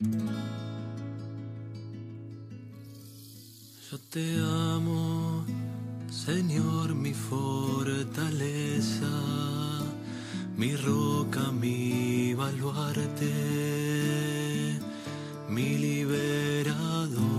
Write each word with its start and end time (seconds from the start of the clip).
Yo 0.00 0.08
te 4.10 4.38
amo, 4.40 5.46
Señor, 6.10 6.96
mi 6.96 7.14
fortaleza, 7.14 9.06
mi 10.56 10.74
roca, 10.74 11.52
mi 11.52 12.34
baluarte, 12.34 13.30
mi 15.48 15.78
liberador. 15.78 17.33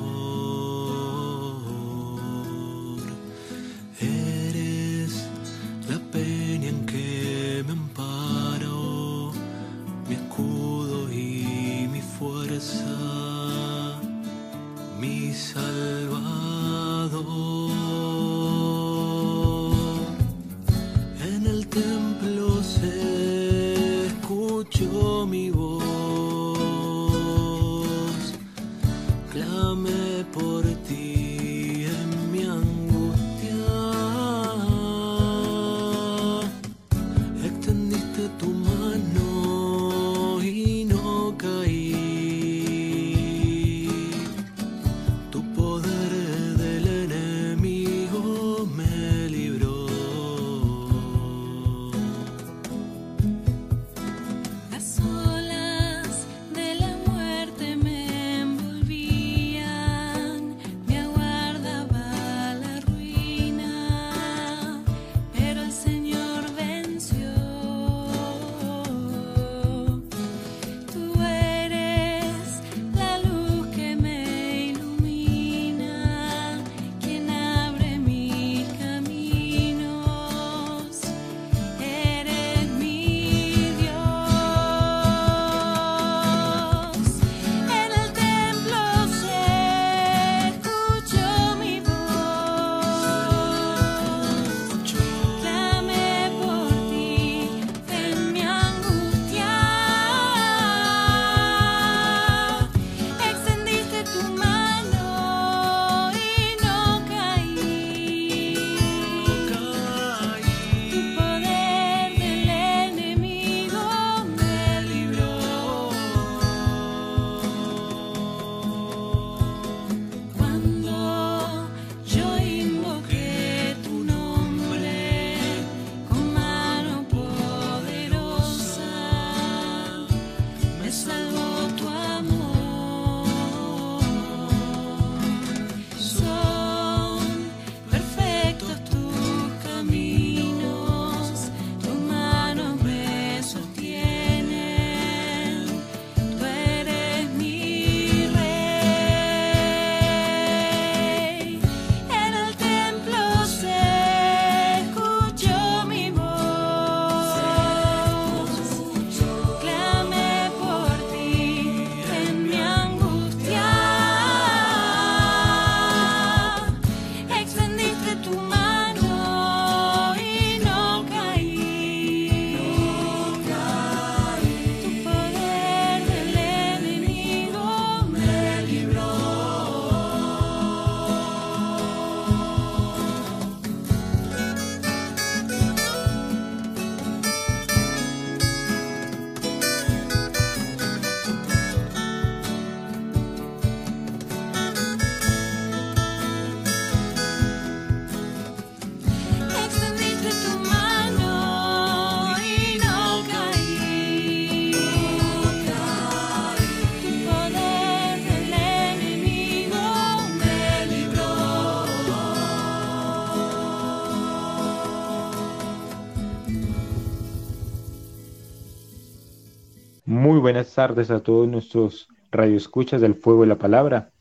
Buenas 220.45 220.75
tardes 220.75 221.09
a 221.09 221.21
todos 221.21 221.47
nuestros 221.47 222.07
radioescuchas 222.29 223.01
del 223.01 223.15
Fuego 223.15 223.41
de 223.41 223.47
la 223.47 223.55
Palabra, 223.55 224.11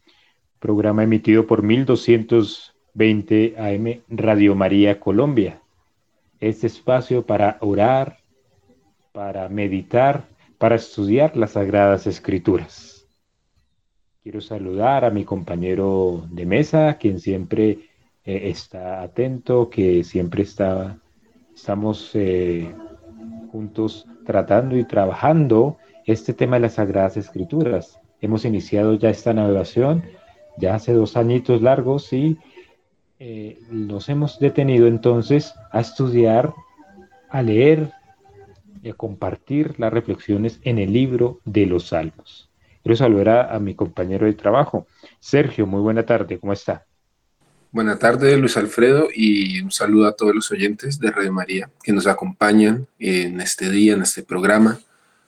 programa 0.59 1.05
emitido 1.05 1.47
por 1.47 1.63
1220 1.63 3.57
AM 3.59 4.01
Radio 4.09 4.55
María 4.55 4.99
Colombia. 4.99 5.61
Este 6.41 6.67
espacio 6.67 7.27
para 7.27 7.59
orar, 7.61 8.21
para 9.13 9.51
meditar, 9.51 10.25
para 10.57 10.77
estudiar 10.77 11.37
las 11.37 11.51
Sagradas 11.51 12.07
Escrituras. 12.07 13.07
Quiero 14.23 14.41
saludar 14.41 15.05
a 15.05 15.11
mi 15.11 15.27
compañero 15.27 16.27
de 16.31 16.47
mesa, 16.47 16.97
quien 16.97 17.21
siempre 17.21 17.81
eh, 18.25 18.49
está 18.49 19.03
atento, 19.03 19.69
que 19.69 20.03
siempre 20.05 20.45
está, 20.45 20.97
estamos 21.55 22.13
eh, 22.15 22.75
juntos 23.53 24.07
tratando 24.25 24.75
y 24.79 24.85
trabajando 24.85 25.77
este 26.07 26.35
tema 26.35 26.57
de 26.57 26.63
las 26.63 26.75
Sagradas 26.75 27.17
Escrituras. 27.17 27.99
Hemos 28.21 28.45
iniciado 28.45 28.95
ya 28.95 29.11
esta 29.11 29.33
navegación 29.33 30.05
ya 30.57 30.75
hace 30.75 30.93
dos 30.93 31.17
añitos 31.17 31.63
largos 31.63 32.13
y 32.13 32.39
eh, 33.19 33.59
nos 33.71 34.09
hemos 34.09 34.39
detenido 34.39 34.87
entonces 34.87 35.55
a 35.73 35.81
estudiar, 35.81 36.55
a 37.29 37.43
leer 37.43 37.93
y 38.83 38.91
a 38.91 38.95
compartir 38.95 39.75
las 39.79 39.93
reflexiones 39.93 40.61
en 40.63 40.79
el 40.79 40.93
libro 40.93 41.41
de 41.45 41.67
los 41.67 41.89
Salmos. 41.89 42.51
Quiero 42.83 42.97
saludar 42.97 43.29
a, 43.29 43.55
a 43.55 43.59
mi 43.59 43.75
compañero 43.75 44.27
de 44.27 44.35
trabajo, 44.35 44.87
Sergio. 45.21 45.67
Muy 45.67 45.81
buena 45.81 46.05
tarde, 46.05 46.39
¿cómo 46.39 46.53
está? 46.53 46.85
Buenas 47.73 47.99
tardes, 47.99 48.39
Luis 48.39 48.57
Alfredo, 48.57 49.09
y 49.13 49.61
un 49.61 49.73
saludo 49.73 50.07
a 50.07 50.15
todos 50.15 50.33
los 50.33 50.51
oyentes 50.53 51.01
de 51.01 51.11
Radio 51.11 51.33
María 51.33 51.71
que 51.83 51.93
nos 51.93 52.07
acompañan 52.07 52.87
en 53.01 53.41
este 53.41 53.69
día, 53.69 53.95
en 53.95 54.03
este 54.03 54.23
programa, 54.23 54.79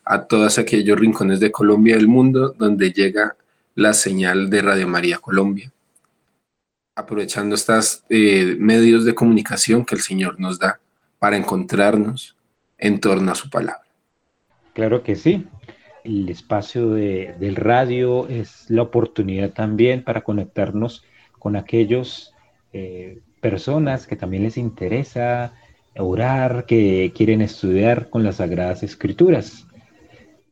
a 0.06 0.22
todos 0.22 0.58
aquellos 0.58 0.98
rincones 0.98 1.40
de 1.40 1.50
Colombia 1.50 1.96
y 1.96 1.98
del 1.98 2.08
mundo 2.08 2.54
donde 2.56 2.92
llega 2.92 3.36
la 3.74 3.92
señal 3.92 4.48
de 4.48 4.62
Radio 4.62 4.86
María 4.86 5.18
Colombia. 5.18 5.72
Aprovechando 6.94 7.56
estos 7.56 8.04
eh, 8.08 8.56
medios 8.58 9.04
de 9.04 9.14
comunicación 9.14 9.84
que 9.84 9.96
el 9.96 10.00
Señor 10.00 10.38
nos 10.38 10.58
da 10.60 10.80
para 11.18 11.36
encontrarnos 11.36 12.36
en 12.78 13.00
torno 13.00 13.32
a 13.32 13.34
su 13.34 13.50
palabra. 13.50 13.82
Claro 14.72 15.02
que 15.02 15.16
sí. 15.16 15.46
El 16.04 16.28
espacio 16.28 16.90
de, 16.90 17.34
del 17.40 17.56
radio 17.56 18.28
es 18.28 18.70
la 18.70 18.82
oportunidad 18.82 19.50
también 19.50 20.04
para 20.04 20.22
conectarnos 20.22 21.04
con 21.38 21.56
aquellos 21.56 22.32
eh, 22.72 23.18
personas 23.40 24.06
que 24.06 24.14
también 24.14 24.44
les 24.44 24.56
interesa 24.56 25.52
orar, 25.98 26.64
que 26.66 27.12
quieren 27.14 27.42
estudiar 27.42 28.08
con 28.08 28.22
las 28.22 28.36
Sagradas 28.36 28.82
Escrituras. 28.84 29.66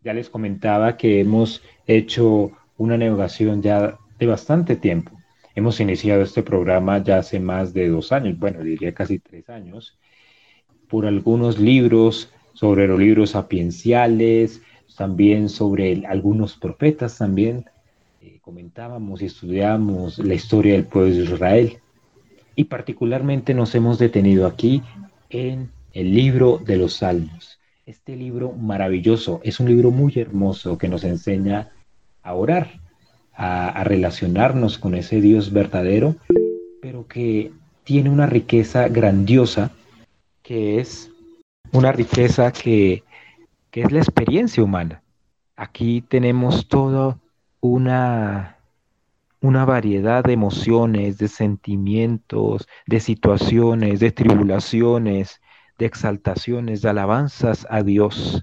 Ya 0.05 0.13
les 0.13 0.29
comentaba 0.29 0.99
que 0.99 1.21
hemos 1.21 1.63
hecho 1.87 2.53
una 2.77 2.99
navegación 2.99 3.63
ya 3.63 3.99
de 4.19 4.27
bastante 4.27 4.77
tiempo. 4.77 5.13
Hemos 5.55 5.81
iniciado 5.81 6.21
este 6.21 6.43
programa 6.43 7.03
ya 7.03 7.19
hace 7.19 7.41
más 7.41 7.73
de 7.73 7.89
dos 7.89 8.13
años, 8.13 8.39
bueno, 8.39 8.63
diría 8.63 8.93
casi 8.93 9.19
tres 9.19 9.49
años, 9.49 9.97
por 10.89 11.07
algunos 11.07 11.59
libros 11.59 12.31
sobre 12.53 12.87
los 12.87 12.99
libros 12.99 13.31
sapienciales, 13.31 14.61
también 14.95 15.49
sobre 15.49 16.05
algunos 16.07 16.55
profetas 16.55 17.17
también. 17.17 17.65
Eh, 18.21 18.41
comentábamos 18.43 19.23
y 19.23 19.27
estudiamos 19.27 20.19
la 20.19 20.35
historia 20.35 20.75
del 20.75 20.85
pueblo 20.85 21.15
de 21.15 21.23
Israel. 21.23 21.79
Y 22.57 22.65
particularmente 22.65 23.55
nos 23.55 23.75
hemos 23.75 23.99
detenido 23.99 24.47
aquí 24.47 24.83
en 25.31 25.71
el 25.95 26.15
libro 26.15 26.59
de 26.59 26.77
los 26.77 26.95
Salmos. 26.97 27.59
Este 27.87 28.17
libro 28.17 28.53
maravilloso, 28.53 29.43
es 29.45 29.61
un 29.61 29.69
libro 29.69 29.91
muy 29.91 30.15
hermoso 30.17 30.79
que 30.79 30.89
nos 30.89 31.05
enseña 31.05 31.71
a 32.23 32.33
orar, 32.33 32.81
a, 33.35 33.85
relacionarnos 33.85 34.79
con 34.79 34.95
ese 34.95 35.21
Dios 35.21 35.53
verdadero, 35.53 36.17
pero 36.81 37.07
que 37.07 37.53
tiene 37.83 38.09
una 38.09 38.25
riqueza 38.25 38.89
grandiosa 38.89 39.71
que 40.43 40.81
es 40.81 41.11
una 41.73 41.93
riqueza 41.93 42.53
que, 42.53 43.05
que 43.71 43.83
es 43.83 43.93
la 43.93 43.99
experiencia 43.99 44.63
humana. 44.63 45.03
Aquí 45.55 46.01
tenemos 46.01 46.69
toda 46.69 47.19
una, 47.61 48.57
una 49.43 49.67
variedad 49.67 50.25
de 50.25 50.33
emociones, 50.33 51.19
de 51.19 51.29
sentimientos, 51.29 52.67
de 52.87 53.01
situaciones, 53.01 54.01
de 54.01 54.11
tribulaciones, 54.11 55.43
de 55.79 55.87
exaltaciones, 55.87 56.83
de 56.83 56.91
alabanzas 56.91 57.67
a 57.71 57.83
Dios. 57.83 58.43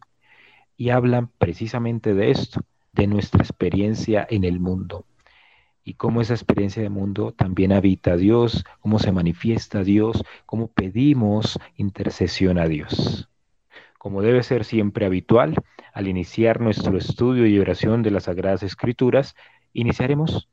Y 0.77 0.89
hablan 0.89 1.29
precisamente 1.37 2.13
de 2.13 2.31
esto, 2.31 2.61
de 2.93 3.07
nuestra 3.07 3.41
experiencia 3.41 4.25
en 4.29 4.43
el 4.43 4.59
mundo. 4.59 5.05
Y 5.83 5.95
cómo 5.95 6.21
esa 6.21 6.33
experiencia 6.33 6.81
de 6.83 6.89
mundo 6.89 7.31
también 7.31 7.71
habita 7.71 8.13
a 8.13 8.17
Dios, 8.17 8.63
cómo 8.79 8.99
se 8.99 9.11
manifiesta 9.11 9.79
a 9.79 9.83
Dios, 9.83 10.23
cómo 10.45 10.67
pedimos 10.67 11.59
intercesión 11.75 12.59
a 12.59 12.67
Dios. 12.67 13.29
Como 13.97 14.21
debe 14.21 14.43
ser 14.43 14.63
siempre 14.63 15.05
habitual, 15.05 15.55
al 15.93 16.07
iniciar 16.07 16.61
nuestro 16.61 16.97
estudio 16.97 17.45
y 17.47 17.59
oración 17.59 18.03
de 18.03 18.11
las 18.11 18.23
Sagradas 18.23 18.63
Escrituras, 18.63 19.35
iniciaremos 19.73 20.49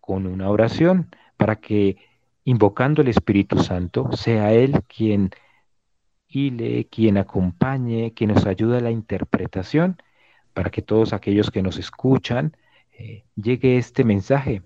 con 0.00 0.26
una 0.26 0.48
oración 0.50 1.08
para 1.36 1.56
que, 1.56 1.96
invocando 2.44 3.02
el 3.02 3.08
Espíritu 3.08 3.58
Santo, 3.58 4.10
sea 4.12 4.52
Él 4.52 4.82
quien 4.88 5.30
hile, 6.28 6.86
quien 6.90 7.16
acompañe, 7.18 8.12
quien 8.14 8.32
nos 8.32 8.46
ayude 8.46 8.78
a 8.78 8.82
la 8.82 8.90
interpretación, 8.90 10.00
para 10.54 10.70
que 10.70 10.82
todos 10.82 11.12
aquellos 11.12 11.50
que 11.50 11.62
nos 11.62 11.78
escuchan 11.78 12.56
eh, 12.92 13.24
llegue 13.36 13.78
este 13.78 14.04
mensaje. 14.04 14.62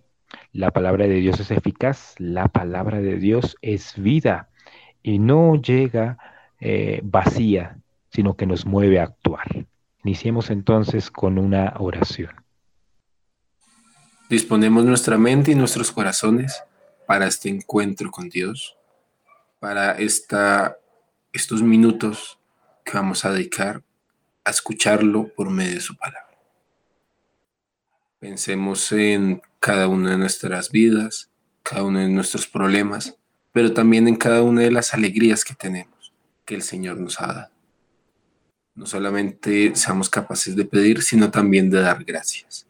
La 0.53 0.71
palabra 0.71 1.07
de 1.07 1.17
Dios 1.17 1.39
es 1.41 1.51
eficaz, 1.51 2.15
la 2.19 2.49
palabra 2.49 3.01
de 3.01 3.17
Dios 3.17 3.57
es 3.61 3.95
vida 4.01 4.49
y 5.03 5.19
no 5.19 5.57
llega 5.57 6.19
eh, 6.61 7.01
vacía, 7.03 7.79
sino 8.11 8.35
que 8.35 8.47
nos 8.47 8.65
mueve 8.65 9.01
a 9.01 9.05
actuar. 9.05 9.67
Iniciemos 10.05 10.51
entonces 10.51 11.11
con 11.11 11.39
una 11.39 11.75
oración. 11.79 12.31
Disponemos 14.29 14.85
nuestra 14.85 15.19
mente 15.19 15.53
y 15.53 15.55
nuestros 15.55 15.93
corazones 15.93 16.63
para 17.07 17.27
este 17.27 17.51
encuentro 17.51 18.11
con 18.11 18.29
Dios, 18.31 18.77
para 19.61 19.93
esta, 19.93 20.79
estos 21.33 21.63
minutos 21.63 22.39
que 22.85 22.93
vamos 22.93 23.25
a 23.25 23.33
dedicar 23.33 23.83
a 24.45 24.51
escucharlo 24.51 25.29
por 25.29 25.51
medio 25.51 25.75
de 25.75 25.81
su 25.81 25.97
palabra. 25.97 26.29
Pensemos 28.19 28.93
en 28.93 29.41
cada 29.59 29.89
una 29.89 30.11
de 30.11 30.19
nuestras 30.19 30.71
vidas, 30.71 31.31
cada 31.63 31.85
uno 31.85 32.01
de 32.01 32.09
nuestros 32.09 32.47
problemas, 32.47 33.17
pero 33.53 33.73
también 33.73 34.09
en 34.09 34.17
cada 34.17 34.43
una 34.43 34.63
de 34.63 34.71
las 34.71 34.95
alegrías 34.95 35.45
que 35.45 35.55
tenemos, 35.55 36.13
que 36.45 36.55
el 36.55 36.63
Señor 36.63 36.99
nos 36.99 37.21
ha 37.21 37.27
dado. 37.27 37.53
No 38.75 38.87
solamente 38.87 39.75
seamos 39.75 40.09
capaces 40.09 40.57
de 40.57 40.65
pedir, 40.65 41.03
sino 41.03 41.31
también 41.31 41.71
de 41.71 41.81
dar 41.81 42.05
gracias. 42.05 42.67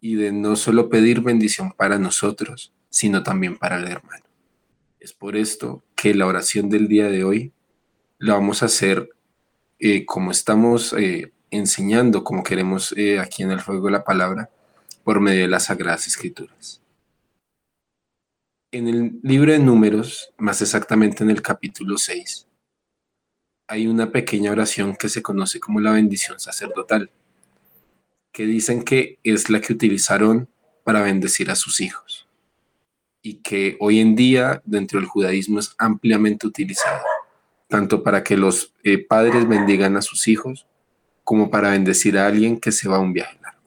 Y 0.00 0.14
de 0.14 0.32
no 0.32 0.56
solo 0.56 0.88
pedir 0.88 1.20
bendición 1.20 1.72
para 1.72 1.98
nosotros, 1.98 2.72
sino 2.88 3.22
también 3.22 3.58
para 3.58 3.78
el 3.78 3.88
hermano. 3.88 4.24
Es 5.00 5.12
por 5.12 5.36
esto 5.36 5.82
que 5.94 6.14
la 6.14 6.26
oración 6.26 6.70
del 6.70 6.88
día 6.88 7.08
de 7.08 7.24
hoy 7.24 7.52
la 8.18 8.34
vamos 8.34 8.62
a 8.62 8.66
hacer 8.66 9.08
eh, 9.78 10.04
como 10.04 10.30
estamos 10.30 10.92
eh, 10.94 11.32
enseñando, 11.50 12.24
como 12.24 12.42
queremos 12.42 12.92
eh, 12.96 13.18
aquí 13.18 13.42
en 13.42 13.52
el 13.52 13.60
fuego 13.60 13.86
de 13.86 13.92
la 13.92 14.04
palabra, 14.04 14.50
por 15.04 15.20
medio 15.20 15.42
de 15.42 15.48
las 15.48 15.66
Sagradas 15.66 16.06
Escrituras. 16.06 16.82
En 18.70 18.88
el 18.88 19.20
libro 19.22 19.52
de 19.52 19.58
números, 19.58 20.32
más 20.36 20.60
exactamente 20.60 21.22
en 21.22 21.30
el 21.30 21.40
capítulo 21.40 21.96
6, 21.96 22.46
hay 23.68 23.86
una 23.86 24.10
pequeña 24.10 24.50
oración 24.50 24.96
que 24.96 25.08
se 25.08 25.22
conoce 25.22 25.60
como 25.60 25.80
la 25.80 25.92
bendición 25.92 26.38
sacerdotal, 26.40 27.10
que 28.32 28.44
dicen 28.44 28.82
que 28.82 29.18
es 29.22 29.48
la 29.48 29.60
que 29.60 29.72
utilizaron 29.72 30.48
para 30.84 31.02
bendecir 31.02 31.50
a 31.50 31.54
sus 31.54 31.80
hijos 31.80 32.28
y 33.22 33.34
que 33.34 33.76
hoy 33.80 34.00
en 34.00 34.14
día 34.14 34.62
dentro 34.64 34.98
del 34.98 35.08
judaísmo 35.08 35.58
es 35.58 35.74
ampliamente 35.78 36.46
utilizada, 36.46 37.02
tanto 37.68 38.02
para 38.02 38.24
que 38.24 38.36
los 38.36 38.74
eh, 38.82 38.98
padres 38.98 39.46
bendigan 39.46 39.96
a 39.96 40.02
sus 40.02 40.26
hijos 40.26 40.66
como 41.22 41.50
para 41.50 41.70
bendecir 41.70 42.18
a 42.18 42.26
alguien 42.26 42.58
que 42.58 42.72
se 42.72 42.88
va 42.88 42.96
a 42.96 43.00
un 43.00 43.12
viaje 43.12 43.38
largo. 43.42 43.58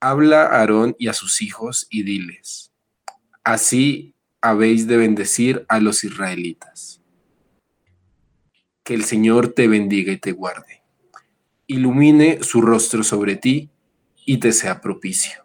Habla 0.00 0.42
a 0.42 0.60
Aarón 0.60 0.96
y 0.98 1.08
a 1.08 1.14
sus 1.14 1.40
hijos 1.40 1.86
y 1.88 2.02
diles, 2.02 2.72
así 3.42 4.14
habéis 4.42 4.86
de 4.86 4.98
bendecir 4.98 5.64
a 5.68 5.80
los 5.80 6.04
israelitas. 6.04 7.00
Que 8.82 8.92
el 8.92 9.04
Señor 9.04 9.54
te 9.54 9.66
bendiga 9.66 10.12
y 10.12 10.18
te 10.18 10.32
guarde, 10.32 10.82
ilumine 11.68 12.42
su 12.42 12.60
rostro 12.60 13.02
sobre 13.02 13.36
ti 13.36 13.70
y 14.26 14.38
te 14.38 14.52
sea 14.52 14.80
propicio. 14.82 15.43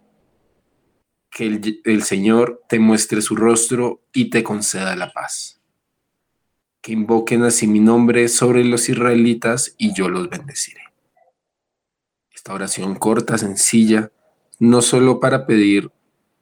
Que 1.39 1.45
el, 1.85 2.03
Señor 2.03 2.63
te 2.67 2.79
muestre 2.79 3.21
su 3.21 3.33
rostro 3.33 4.01
y 4.11 4.29
te 4.29 4.43
conceda 4.43 4.93
la 4.97 5.13
paz. 5.13 5.61
Que 6.81 6.91
invoquen 6.91 7.43
así 7.43 7.65
mi 7.65 7.79
nombre 7.79 8.27
sobre 8.27 8.65
los 8.65 8.89
israelitas 8.89 9.73
y 9.77 9.93
yo 9.93 10.09
los 10.09 10.29
bendeciré. 10.29 10.81
Esta 12.35 12.53
oración 12.53 12.95
corta, 12.95 13.37
sencilla, 13.37 14.11
no 14.59 14.81
solo 14.81 15.21
para 15.21 15.45
pedir 15.45 15.89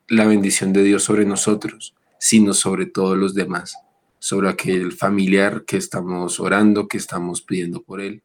la 0.07 0.25
bendición 0.25 0.73
de 0.73 0.81
Dios 0.81 1.03
sobre 1.03 1.25
nosotros, 1.25 1.93
sino 2.17 2.55
sobre 2.55 2.87
todos 2.87 3.15
los 3.15 3.35
demás, 3.35 3.77
sobre 4.17 4.49
aquel 4.49 4.93
familiar 4.93 5.63
que 5.65 5.77
estamos 5.77 6.39
orando, 6.39 6.87
que 6.87 6.97
estamos 6.97 7.43
pidiendo 7.43 7.83
por 7.83 8.01
él, 8.01 8.23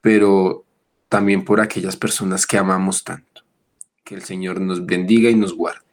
pero 0.00 0.64
también 1.10 1.44
por 1.44 1.60
aquellas 1.60 1.98
personas 1.98 2.46
que 2.46 2.56
amamos 2.56 3.04
tanto. 3.04 3.42
Que 4.02 4.14
el 4.14 4.22
Señor 4.22 4.62
nos 4.62 4.86
bendiga 4.86 5.28
y 5.28 5.34
nos 5.34 5.52
guarde. 5.52 5.89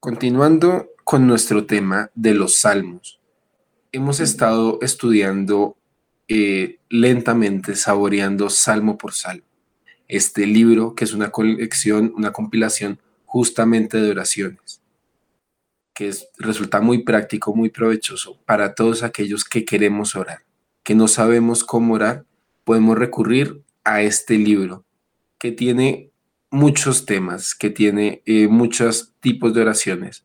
Continuando 0.00 0.90
con 1.02 1.26
nuestro 1.26 1.66
tema 1.66 2.12
de 2.14 2.32
los 2.32 2.58
salmos, 2.58 3.18
hemos 3.90 4.20
estado 4.20 4.78
estudiando 4.80 5.76
eh, 6.28 6.78
lentamente, 6.88 7.74
saboreando 7.74 8.48
salmo 8.48 8.96
por 8.96 9.12
salmo. 9.12 9.42
Este 10.06 10.46
libro, 10.46 10.94
que 10.94 11.02
es 11.02 11.14
una 11.14 11.30
colección, 11.30 12.12
una 12.16 12.30
compilación 12.30 13.00
justamente 13.24 14.00
de 14.00 14.12
oraciones, 14.12 14.80
que 15.92 16.06
es, 16.06 16.28
resulta 16.38 16.80
muy 16.80 17.02
práctico, 17.02 17.52
muy 17.52 17.70
provechoso 17.70 18.38
para 18.46 18.76
todos 18.76 19.02
aquellos 19.02 19.44
que 19.44 19.64
queremos 19.64 20.14
orar, 20.14 20.44
que 20.84 20.94
no 20.94 21.08
sabemos 21.08 21.64
cómo 21.64 21.94
orar, 21.94 22.24
podemos 22.62 22.96
recurrir 22.96 23.64
a 23.82 24.02
este 24.02 24.38
libro, 24.38 24.84
que 25.38 25.50
tiene 25.50 26.07
muchos 26.50 27.04
temas, 27.06 27.54
que 27.54 27.70
tiene 27.70 28.22
eh, 28.26 28.48
muchos 28.48 29.12
tipos 29.20 29.54
de 29.54 29.62
oraciones. 29.62 30.24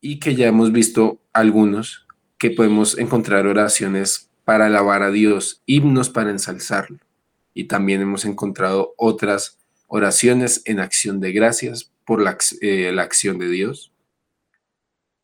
y 0.00 0.20
que 0.20 0.36
ya 0.36 0.46
hemos 0.46 0.70
visto 0.70 1.20
algunos 1.32 2.06
que 2.38 2.50
podemos 2.50 2.96
encontrar 2.98 3.48
oraciones 3.48 4.30
para 4.44 4.66
alabar 4.66 5.02
a 5.02 5.10
Dios, 5.10 5.60
himnos 5.66 6.08
para 6.08 6.30
ensalzarlo. 6.30 7.00
Y 7.52 7.64
también 7.64 8.00
hemos 8.00 8.24
encontrado 8.24 8.94
otras 8.96 9.58
oraciones 9.88 10.62
en 10.66 10.78
acción 10.78 11.18
de 11.18 11.32
gracias 11.32 11.92
por 12.06 12.22
la, 12.22 12.38
eh, 12.60 12.92
la 12.94 13.02
acción 13.02 13.38
de 13.38 13.48
Dios 13.48 13.92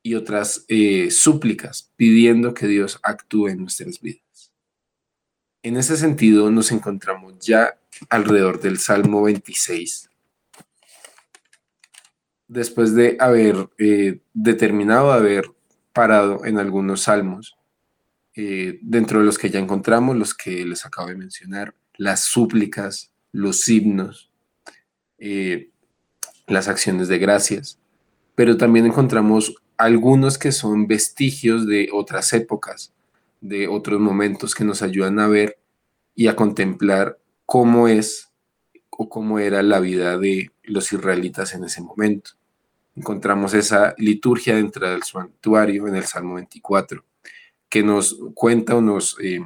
y 0.03 0.17
otras 0.17 0.65
eh, 0.69 1.11
súplicas 1.11 1.91
pidiendo 1.97 2.53
que 2.53 2.67
Dios 2.67 2.99
actúe 3.03 3.49
en 3.49 3.61
nuestras 3.61 4.01
vidas. 4.01 4.53
En 5.63 5.77
ese 5.79 5.97
sentido 5.97 6.51
nos 6.51 6.73
encontramos 6.73 7.39
ya 7.39 7.79
alrededor 8.09 8.61
del 8.61 8.79
Salmo 8.79 9.23
26. 9.23 10.11
Después 12.49 12.95
de 12.95 13.17
haber 13.19 13.69
eh, 13.79 14.21
determinado 14.33 15.13
haber 15.13 15.51
parado 15.93 16.45
en 16.45 16.59
algunos 16.59 17.03
salmos, 17.03 17.57
eh, 18.37 18.79
dentro 18.83 19.21
de 19.21 19.27
los 19.27 19.39
que 19.39 19.51
ya 19.51 19.61
encontramos, 19.61 20.17
los 20.17 20.35
que 20.35 20.65
les 20.65 20.85
acabo 20.85 21.09
de 21.09 21.17
mencionar, 21.17 21.75
las 21.97 22.25
súplicas, 22.25 23.13
los 23.33 23.69
himnos, 23.69 24.31
las 26.47 26.69
acciones 26.69 27.09
de 27.09 27.19
gracias, 27.19 27.79
pero 28.35 28.57
también 28.57 28.87
encontramos 28.87 29.55
algunos 29.77 30.39
que 30.39 30.53
son 30.53 30.87
vestigios 30.87 31.67
de 31.67 31.89
otras 31.93 32.33
épocas, 32.33 32.93
de 33.41 33.69
otros 33.69 34.01
momentos 34.01 34.55
que 34.55 34.65
nos 34.65 34.83
ayudan 34.83 35.19
a 35.19 35.29
ver 35.29 35.59
y 36.15 36.29
a 36.29 36.37
contemplar 36.37 37.19
cómo 37.47 37.89
es 37.89 38.31
o 38.91 39.09
cómo 39.09 39.39
era 39.39 39.63
la 39.63 39.81
vida 39.81 40.19
de 40.19 40.51
los 40.63 40.93
israelitas 40.93 41.55
en 41.55 41.65
ese 41.65 41.83
momento. 41.83 42.33
Encontramos 42.97 43.55
esa 43.55 43.95
liturgia 43.99 44.55
dentro 44.55 44.89
del 44.89 45.03
santuario 45.03 45.89
en 45.89 45.97
el 45.97 46.05
Salmo 46.05 46.35
24, 46.35 47.05
que 47.69 47.83
nos 47.83 48.17
cuenta 48.35 48.77
o 48.77 48.81
nos 48.81 49.17
eh, 49.21 49.41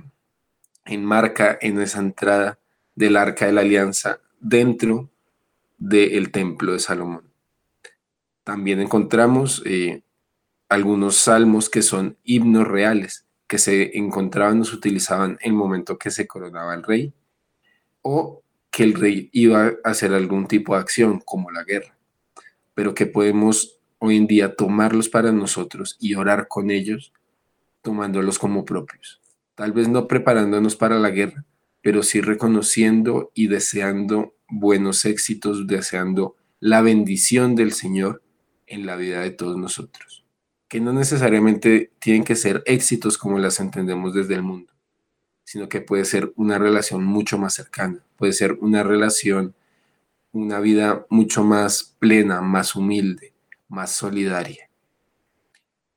enmarca 0.84 1.58
en 1.60 1.80
esa 1.80 2.00
entrada 2.00 2.58
del 2.94 3.16
arca 3.16 3.46
de 3.46 3.52
la 3.52 3.62
alianza 3.62 4.20
dentro 4.40 5.10
del 5.78 6.30
templo 6.30 6.72
de 6.72 6.78
Salomón. 6.78 7.32
También 8.44 8.80
encontramos 8.80 9.62
eh, 9.64 10.02
algunos 10.68 11.16
salmos 11.16 11.70
que 11.70 11.82
son 11.82 12.18
himnos 12.24 12.66
reales, 12.66 13.26
que 13.46 13.58
se 13.58 13.96
encontraban 13.96 14.60
o 14.60 14.64
se 14.64 14.76
utilizaban 14.76 15.38
en 15.40 15.52
el 15.52 15.52
momento 15.52 15.98
que 15.98 16.10
se 16.10 16.26
coronaba 16.26 16.74
el 16.74 16.82
rey, 16.82 17.14
o 18.02 18.42
que 18.70 18.84
el 18.84 18.94
rey 18.94 19.30
iba 19.32 19.66
a 19.66 19.90
hacer 19.90 20.12
algún 20.12 20.46
tipo 20.46 20.74
de 20.74 20.80
acción, 20.80 21.20
como 21.24 21.50
la 21.50 21.64
guerra, 21.64 21.96
pero 22.74 22.94
que 22.94 23.06
podemos 23.06 23.78
hoy 23.98 24.16
en 24.16 24.26
día 24.26 24.54
tomarlos 24.54 25.08
para 25.08 25.32
nosotros 25.32 25.96
y 25.98 26.14
orar 26.14 26.48
con 26.48 26.70
ellos, 26.70 27.12
tomándolos 27.82 28.38
como 28.38 28.64
propios. 28.64 29.20
Tal 29.54 29.72
vez 29.72 29.88
no 29.88 30.06
preparándonos 30.06 30.76
para 30.76 30.98
la 30.98 31.10
guerra, 31.10 31.44
pero 31.82 32.02
sí 32.02 32.20
reconociendo 32.20 33.32
y 33.34 33.48
deseando 33.48 34.34
buenos 34.48 35.04
éxitos, 35.04 35.66
deseando 35.66 36.36
la 36.60 36.82
bendición 36.82 37.56
del 37.56 37.72
Señor 37.72 38.22
en 38.66 38.86
la 38.86 38.96
vida 38.96 39.20
de 39.20 39.30
todos 39.30 39.56
nosotros 39.56 40.18
que 40.68 40.80
no 40.80 40.92
necesariamente 40.92 41.92
tienen 41.98 42.24
que 42.24 42.36
ser 42.36 42.62
éxitos 42.66 43.16
como 43.16 43.38
las 43.38 43.58
entendemos 43.58 44.14
desde 44.14 44.34
el 44.34 44.42
mundo, 44.42 44.72
sino 45.48 45.66
que 45.66 45.80
puede 45.80 46.04
ser 46.04 46.30
una 46.36 46.58
relación 46.58 47.02
mucho 47.04 47.38
más 47.38 47.54
cercana, 47.54 48.04
puede 48.18 48.34
ser 48.34 48.58
una 48.60 48.82
relación, 48.82 49.54
una 50.30 50.60
vida 50.60 51.06
mucho 51.08 51.42
más 51.42 51.96
plena, 51.98 52.42
más 52.42 52.76
humilde, 52.76 53.32
más 53.66 53.92
solidaria, 53.92 54.68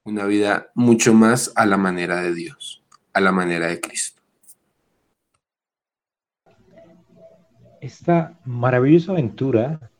una 0.05 0.23
vida 0.23 0.71
mucho 0.73 1.13
más 1.13 1.51
a 1.57 1.65
la 1.65 1.75
manera 1.75 2.21
de 2.21 2.33
Dios, 2.33 2.81
a 3.11 3.19
la 3.19 3.33
manera 3.33 3.67
de 3.67 3.81
Cristo. 3.81 4.21
Esta 7.81 8.39
maravillosa 8.45 9.11
aventura 9.11 9.91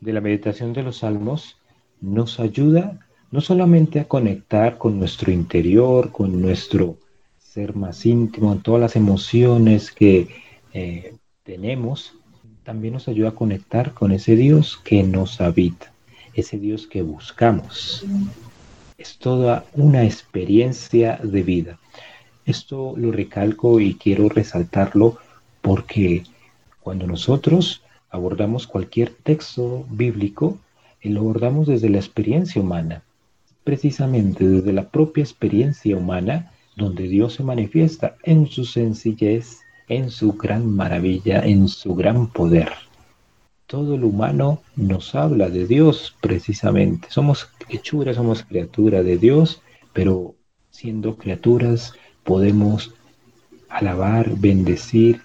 de 0.00 0.12
la 0.14 0.22
meditación 0.22 0.72
de 0.72 0.82
los 0.82 1.00
salmos 1.00 1.58
nos 2.00 2.40
ayuda 2.40 3.06
no 3.30 3.42
solamente 3.42 4.00
a 4.00 4.08
conectar 4.08 4.78
con 4.78 4.98
nuestro 4.98 5.30
interior, 5.30 6.10
con 6.10 6.40
nuestro 6.40 6.96
ser 7.52 7.76
más 7.76 8.06
íntimo, 8.06 8.56
todas 8.56 8.80
las 8.80 8.96
emociones 8.96 9.90
que 9.92 10.28
eh, 10.72 11.14
tenemos, 11.42 12.14
también 12.62 12.94
nos 12.94 13.08
ayuda 13.08 13.30
a 13.30 13.34
conectar 13.34 13.92
con 13.92 14.12
ese 14.12 14.36
Dios 14.36 14.80
que 14.82 15.02
nos 15.02 15.38
habita, 15.40 15.92
ese 16.32 16.58
Dios 16.58 16.86
que 16.86 17.02
buscamos. 17.02 18.06
Es 18.96 19.18
toda 19.18 19.66
una 19.74 20.04
experiencia 20.04 21.20
de 21.22 21.42
vida. 21.42 21.78
Esto 22.46 22.94
lo 22.96 23.12
recalco 23.12 23.80
y 23.80 23.94
quiero 23.94 24.30
resaltarlo 24.30 25.18
porque 25.60 26.24
cuando 26.80 27.06
nosotros 27.06 27.82
abordamos 28.08 28.66
cualquier 28.66 29.10
texto 29.10 29.84
bíblico, 29.90 30.56
lo 31.02 31.20
abordamos 31.20 31.66
desde 31.66 31.90
la 31.90 31.98
experiencia 31.98 32.62
humana 32.62 33.02
precisamente 33.64 34.46
desde 34.46 34.72
la 34.72 34.88
propia 34.88 35.22
experiencia 35.22 35.96
humana, 35.96 36.50
donde 36.76 37.08
Dios 37.08 37.34
se 37.34 37.42
manifiesta 37.42 38.16
en 38.22 38.46
su 38.46 38.64
sencillez, 38.64 39.60
en 39.88 40.10
su 40.10 40.32
gran 40.32 40.74
maravilla, 40.74 41.40
en 41.44 41.68
su 41.68 41.94
gran 41.94 42.28
poder. 42.28 42.70
Todo 43.66 43.96
lo 43.96 44.08
humano 44.08 44.62
nos 44.76 45.14
habla 45.14 45.48
de 45.48 45.66
Dios 45.66 46.14
precisamente. 46.20 47.08
Somos 47.10 47.48
hechuras, 47.68 48.16
somos 48.16 48.42
criaturas 48.42 49.04
de 49.04 49.16
Dios, 49.18 49.62
pero 49.92 50.34
siendo 50.70 51.16
criaturas 51.16 51.94
podemos 52.24 52.94
alabar, 53.68 54.30
bendecir, 54.38 55.22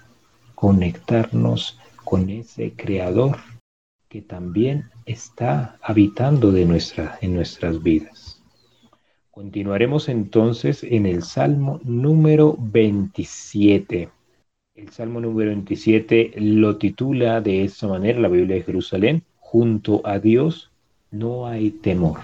conectarnos 0.54 1.78
con 2.04 2.30
ese 2.30 2.72
creador 2.72 3.36
que 4.08 4.22
también 4.22 4.90
está 5.04 5.76
habitando 5.82 6.50
de 6.50 6.62
en 7.20 7.34
nuestras 7.34 7.82
vidas. 7.82 8.27
Continuaremos 9.38 10.08
entonces 10.08 10.82
en 10.82 11.06
el 11.06 11.22
Salmo 11.22 11.78
número 11.84 12.56
27. 12.58 14.08
El 14.74 14.88
Salmo 14.88 15.20
número 15.20 15.50
27 15.50 16.32
lo 16.38 16.76
titula 16.76 17.40
de 17.40 17.62
esta 17.62 17.86
manera 17.86 18.18
la 18.18 18.26
Biblia 18.26 18.56
de 18.56 18.64
Jerusalén, 18.64 19.22
junto 19.38 20.04
a 20.04 20.18
Dios 20.18 20.72
no 21.12 21.46
hay 21.46 21.70
temor. 21.70 22.18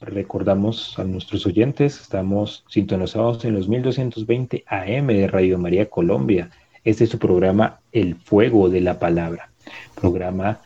Recordamos 0.00 0.98
a 0.98 1.04
nuestros 1.04 1.44
oyentes, 1.44 2.00
estamos 2.00 2.64
sintonizados 2.66 3.44
en 3.44 3.52
los 3.52 3.68
1220 3.68 4.64
AM 4.68 5.06
de 5.08 5.28
Radio 5.28 5.58
María 5.58 5.90
Colombia. 5.90 6.48
Este 6.82 7.04
es 7.04 7.10
su 7.10 7.18
programa 7.18 7.80
El 7.92 8.14
Fuego 8.14 8.70
de 8.70 8.80
la 8.80 8.98
Palabra, 8.98 9.50
programa 10.00 10.62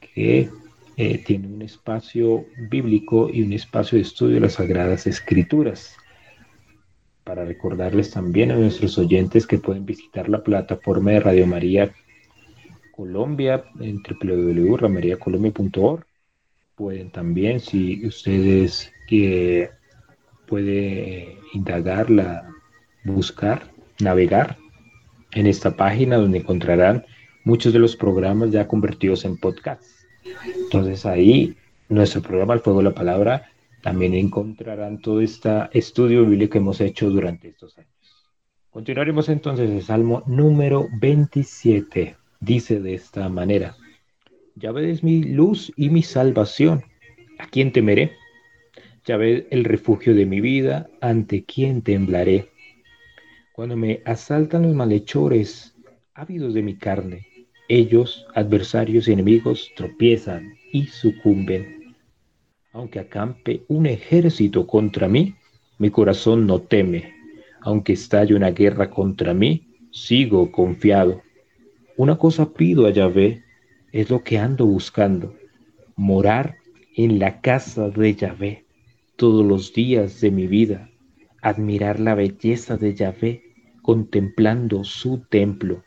que 0.00 0.48
eh, 0.96 1.18
tiene 1.18 1.48
un 1.48 1.60
espacio 1.60 2.46
bíblico 2.70 3.28
y 3.30 3.42
un 3.42 3.52
espacio 3.52 3.96
de 3.96 4.02
estudio 4.02 4.36
de 4.36 4.40
las 4.40 4.54
Sagradas 4.54 5.06
Escrituras. 5.06 5.94
Para 7.22 7.44
recordarles 7.44 8.12
también 8.12 8.50
a 8.50 8.56
nuestros 8.56 8.96
oyentes 8.96 9.46
que 9.46 9.58
pueden 9.58 9.84
visitar 9.84 10.28
la 10.28 10.42
plataforma 10.42 11.10
de 11.10 11.20
Radio 11.20 11.46
María 11.46 11.92
Colombia 12.92 13.64
en 13.78 14.02
www.ramariacolombia.org. 14.02 16.06
Pueden 16.76 17.10
también, 17.10 17.60
si 17.60 18.06
ustedes 18.06 18.90
que 19.06 19.70
puede 20.46 21.36
indagarla, 21.52 22.48
buscar, 23.04 23.70
navegar 24.00 24.56
en 25.32 25.46
esta 25.46 25.76
página 25.76 26.16
donde 26.16 26.38
encontrarán 26.38 27.04
muchos 27.44 27.74
de 27.74 27.80
los 27.80 27.96
programas 27.96 28.50
ya 28.50 28.66
convertidos 28.66 29.26
en 29.26 29.36
podcasts. 29.36 29.95
Entonces 30.56 31.06
ahí, 31.06 31.56
nuestro 31.88 32.22
programa 32.22 32.54
El 32.54 32.60
Fuego 32.60 32.80
de 32.80 32.84
la 32.84 32.94
Palabra, 32.94 33.50
también 33.82 34.14
encontrarán 34.14 35.00
todo 35.00 35.20
este 35.20 35.48
estudio 35.72 36.24
bíblico 36.24 36.52
que 36.52 36.58
hemos 36.58 36.80
hecho 36.80 37.08
durante 37.10 37.48
estos 37.48 37.78
años. 37.78 37.90
Continuaremos 38.70 39.28
entonces 39.28 39.70
el 39.70 39.82
Salmo 39.82 40.22
número 40.26 40.88
27. 41.00 42.16
Dice 42.40 42.80
de 42.80 42.94
esta 42.94 43.28
manera, 43.28 43.76
Yahvé 44.56 44.90
es 44.90 45.02
mi 45.02 45.22
luz 45.22 45.72
y 45.76 45.90
mi 45.90 46.02
salvación. 46.02 46.82
¿A 47.38 47.46
quién 47.46 47.72
temeré? 47.72 48.12
Yahvé 49.04 49.46
el 49.50 49.64
refugio 49.64 50.14
de 50.14 50.26
mi 50.26 50.40
vida, 50.40 50.88
¿ante 51.00 51.44
quién 51.44 51.82
temblaré? 51.82 52.50
Cuando 53.52 53.76
me 53.76 54.02
asaltan 54.04 54.62
los 54.62 54.74
malhechores, 54.74 55.74
ávidos 56.12 56.52
de 56.54 56.62
mi 56.62 56.76
carne, 56.76 57.26
ellos, 57.68 58.26
adversarios 58.34 59.08
y 59.08 59.12
enemigos, 59.12 59.70
tropiezan 59.76 60.54
y 60.72 60.86
sucumben. 60.86 61.94
Aunque 62.72 62.98
acampe 62.98 63.62
un 63.68 63.86
ejército 63.86 64.66
contra 64.66 65.08
mí, 65.08 65.34
mi 65.78 65.90
corazón 65.90 66.46
no 66.46 66.60
teme. 66.60 67.14
Aunque 67.60 67.94
estalle 67.94 68.34
una 68.34 68.50
guerra 68.50 68.90
contra 68.90 69.34
mí, 69.34 69.66
sigo 69.90 70.52
confiado. 70.52 71.22
Una 71.96 72.16
cosa 72.16 72.52
pido 72.52 72.86
a 72.86 72.90
Yahvé, 72.90 73.42
es 73.92 74.10
lo 74.10 74.22
que 74.22 74.38
ando 74.38 74.66
buscando, 74.66 75.34
morar 75.96 76.56
en 76.94 77.18
la 77.18 77.40
casa 77.40 77.88
de 77.88 78.14
Yahvé 78.14 78.64
todos 79.16 79.44
los 79.44 79.72
días 79.72 80.20
de 80.20 80.30
mi 80.30 80.46
vida, 80.46 80.90
admirar 81.40 81.98
la 81.98 82.14
belleza 82.14 82.76
de 82.76 82.94
Yahvé 82.94 83.42
contemplando 83.80 84.84
su 84.84 85.24
templo. 85.30 85.82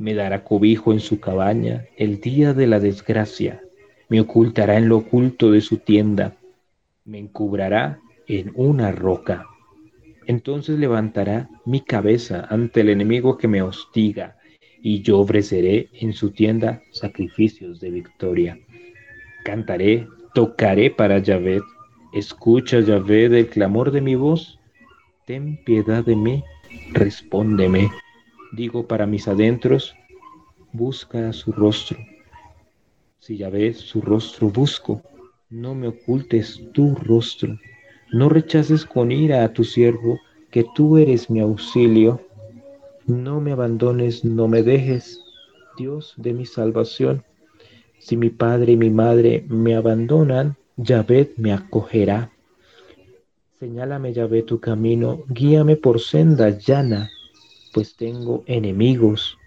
Me 0.00 0.14
dará 0.14 0.44
cobijo 0.44 0.94
en 0.94 1.00
su 1.00 1.20
cabaña 1.20 1.84
el 1.98 2.22
día 2.22 2.54
de 2.54 2.66
la 2.66 2.80
desgracia, 2.80 3.60
me 4.08 4.22
ocultará 4.22 4.78
en 4.78 4.88
lo 4.88 4.96
oculto 4.96 5.50
de 5.50 5.60
su 5.60 5.76
tienda, 5.76 6.38
me 7.04 7.18
encubrará 7.18 8.00
en 8.26 8.50
una 8.54 8.92
roca. 8.92 9.46
Entonces 10.26 10.78
levantará 10.78 11.50
mi 11.66 11.82
cabeza 11.82 12.46
ante 12.48 12.80
el 12.80 12.88
enemigo 12.88 13.36
que 13.36 13.46
me 13.46 13.60
hostiga, 13.60 14.38
y 14.80 15.02
yo 15.02 15.18
ofreceré 15.18 15.90
en 15.92 16.14
su 16.14 16.30
tienda 16.30 16.80
sacrificios 16.92 17.78
de 17.78 17.90
victoria. 17.90 18.58
Cantaré, 19.44 20.08
tocaré 20.32 20.90
para 20.90 21.18
Yahvé. 21.18 21.60
Escucha, 22.14 22.80
Yahvé, 22.80 23.28
del 23.28 23.48
clamor 23.48 23.90
de 23.90 24.00
mi 24.00 24.14
voz. 24.14 24.58
Ten 25.26 25.62
piedad 25.62 26.02
de 26.02 26.16
mí, 26.16 26.42
respóndeme. 26.94 27.90
Digo 28.52 28.86
para 28.86 29.06
mis 29.06 29.28
adentros, 29.28 29.94
busca 30.72 31.32
su 31.32 31.52
rostro. 31.52 31.98
Si 33.18 33.36
Yahvé 33.36 33.74
su 33.74 34.00
rostro 34.00 34.48
busco, 34.48 35.02
no 35.50 35.74
me 35.74 35.88
ocultes 35.88 36.60
tu 36.72 36.94
rostro. 36.96 37.58
No 38.12 38.28
rechaces 38.28 38.84
con 38.84 39.12
ira 39.12 39.44
a 39.44 39.52
tu 39.52 39.62
siervo, 39.62 40.18
que 40.50 40.64
tú 40.74 40.98
eres 40.98 41.30
mi 41.30 41.40
auxilio. 41.40 42.20
No 43.06 43.40
me 43.40 43.52
abandones, 43.52 44.24
no 44.24 44.48
me 44.48 44.62
dejes, 44.62 45.20
Dios 45.78 46.14
de 46.16 46.32
mi 46.32 46.44
salvación. 46.44 47.22
Si 47.98 48.16
mi 48.16 48.30
padre 48.30 48.72
y 48.72 48.76
mi 48.76 48.90
madre 48.90 49.44
me 49.48 49.76
abandonan, 49.76 50.56
Yahvé 50.76 51.32
me 51.36 51.52
acogerá. 51.52 52.32
Señálame, 53.60 54.12
Yahvé, 54.12 54.42
tu 54.42 54.58
camino, 54.58 55.22
guíame 55.28 55.76
por 55.76 56.00
senda 56.00 56.48
llana, 56.48 57.10
pues 57.72 57.96
tengo 57.96 58.44
enemigos. 58.46 59.38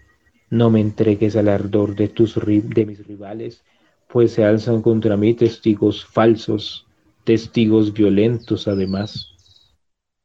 No 0.50 0.70
me 0.70 0.80
entregues 0.80 1.36
al 1.36 1.48
ardor 1.48 1.96
de, 1.96 2.08
tus, 2.08 2.34
de 2.34 2.86
mis 2.86 3.06
rivales, 3.06 3.62
pues 4.08 4.32
se 4.32 4.44
alzan 4.44 4.82
contra 4.82 5.16
mí 5.16 5.34
testigos 5.34 6.04
falsos, 6.04 6.86
testigos 7.24 7.92
violentos 7.92 8.68
además. 8.68 9.30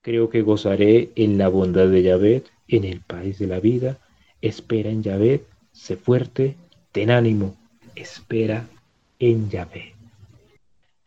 Creo 0.02 0.30
que 0.30 0.42
gozaré 0.42 1.12
en 1.16 1.38
la 1.38 1.50
bondad 1.50 1.88
de 1.88 2.04
Yahvé, 2.04 2.44
en 2.68 2.84
el 2.86 3.02
país 3.02 3.40
de 3.40 3.48
la 3.48 3.60
vida. 3.60 3.98
Espera 4.42 4.90
en 4.90 5.04
Yahvé, 5.04 5.44
sé 5.72 5.98
fuerte, 5.98 6.56
ten 6.92 7.12
ánimo, 7.12 7.58
espera 7.96 8.68
en 9.20 9.50
Yahvé. 9.50 9.94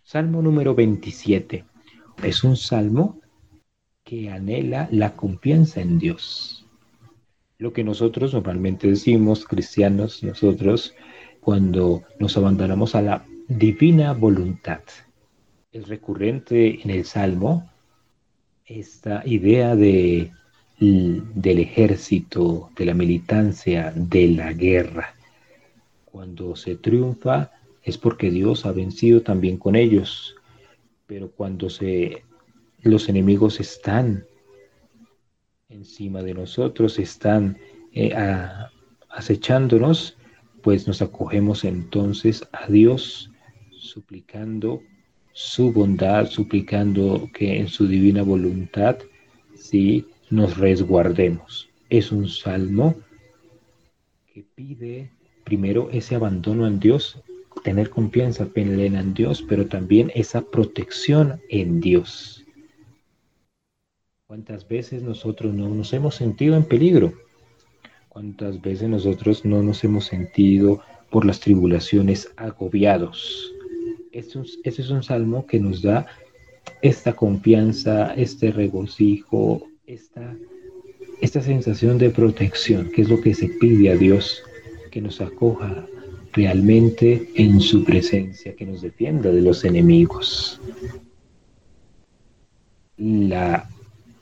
Salmo 0.02 0.42
número 0.42 0.74
27. 0.74 1.64
Es 2.22 2.44
un 2.44 2.56
salmo 2.56 3.18
que 4.04 4.30
anhela 4.30 4.88
la 4.90 5.16
confianza 5.16 5.80
en 5.80 5.98
Dios. 5.98 6.61
Lo 7.62 7.72
que 7.72 7.84
nosotros 7.84 8.34
normalmente 8.34 8.88
decimos, 8.88 9.44
cristianos, 9.44 10.24
nosotros, 10.24 10.96
cuando 11.40 12.02
nos 12.18 12.36
abandonamos 12.36 12.96
a 12.96 13.02
la 13.02 13.24
divina 13.46 14.14
voluntad. 14.14 14.80
Es 15.70 15.86
recurrente 15.86 16.82
en 16.82 16.90
el 16.90 17.04
Salmo 17.04 17.70
esta 18.66 19.22
idea 19.24 19.76
de, 19.76 20.32
del 20.80 21.60
ejército, 21.60 22.68
de 22.76 22.84
la 22.84 22.94
militancia, 22.94 23.92
de 23.94 24.26
la 24.26 24.52
guerra. 24.52 25.14
Cuando 26.04 26.56
se 26.56 26.74
triunfa 26.74 27.52
es 27.84 27.96
porque 27.96 28.32
Dios 28.32 28.66
ha 28.66 28.72
vencido 28.72 29.22
también 29.22 29.56
con 29.56 29.76
ellos, 29.76 30.34
pero 31.06 31.30
cuando 31.30 31.68
los 32.82 33.08
enemigos 33.08 33.60
están 33.60 34.24
encima 35.72 36.22
de 36.22 36.34
nosotros, 36.34 36.98
están 36.98 37.58
eh, 37.92 38.14
acechándonos, 39.08 40.16
pues 40.62 40.86
nos 40.86 41.02
acogemos 41.02 41.64
entonces 41.64 42.46
a 42.52 42.68
Dios 42.68 43.30
suplicando 43.70 44.82
su 45.32 45.72
bondad, 45.72 46.26
suplicando 46.26 47.28
que 47.32 47.58
en 47.58 47.68
su 47.68 47.86
divina 47.86 48.22
voluntad 48.22 48.98
sí 49.54 50.06
nos 50.30 50.56
resguardemos. 50.58 51.68
Es 51.88 52.12
un 52.12 52.28
salmo 52.28 52.94
que 54.32 54.44
pide 54.54 55.10
primero 55.44 55.90
ese 55.90 56.14
abandono 56.14 56.66
en 56.66 56.78
Dios, 56.78 57.20
tener 57.64 57.90
confianza 57.90 58.46
plena 58.46 59.00
en 59.00 59.14
Dios, 59.14 59.44
pero 59.48 59.66
también 59.66 60.10
esa 60.14 60.42
protección 60.42 61.40
en 61.48 61.80
Dios. 61.80 62.41
¿Cuántas 64.32 64.66
veces 64.66 65.02
nosotros 65.02 65.52
no 65.52 65.68
nos 65.68 65.92
hemos 65.92 66.14
sentido 66.14 66.56
en 66.56 66.64
peligro? 66.64 67.12
¿Cuántas 68.08 68.62
veces 68.62 68.88
nosotros 68.88 69.44
no 69.44 69.62
nos 69.62 69.84
hemos 69.84 70.06
sentido 70.06 70.80
por 71.10 71.26
las 71.26 71.38
tribulaciones 71.38 72.32
agobiados? 72.36 73.52
Este 74.10 74.40
es 74.64 74.88
un 74.88 75.02
salmo 75.02 75.44
que 75.46 75.60
nos 75.60 75.82
da 75.82 76.06
esta 76.80 77.12
confianza, 77.12 78.14
este 78.14 78.52
regocijo, 78.52 79.68
esta, 79.86 80.34
esta 81.20 81.42
sensación 81.42 81.98
de 81.98 82.08
protección, 82.08 82.90
que 82.90 83.02
es 83.02 83.10
lo 83.10 83.20
que 83.20 83.34
se 83.34 83.48
pide 83.48 83.90
a 83.90 83.96
Dios, 83.96 84.42
que 84.90 85.02
nos 85.02 85.20
acoja 85.20 85.86
realmente 86.32 87.28
en 87.34 87.60
su 87.60 87.84
presencia, 87.84 88.56
que 88.56 88.64
nos 88.64 88.80
defienda 88.80 89.30
de 89.30 89.42
los 89.42 89.62
enemigos. 89.62 90.58
La, 92.96 93.68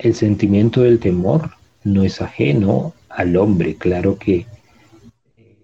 el 0.03 0.15
sentimiento 0.15 0.81
del 0.81 0.99
temor 0.99 1.51
no 1.85 2.03
es 2.03 2.23
ajeno 2.23 2.95
al 3.11 3.37
hombre. 3.37 3.77
Claro 3.77 4.19
que 4.19 4.47
eh, 5.37 5.57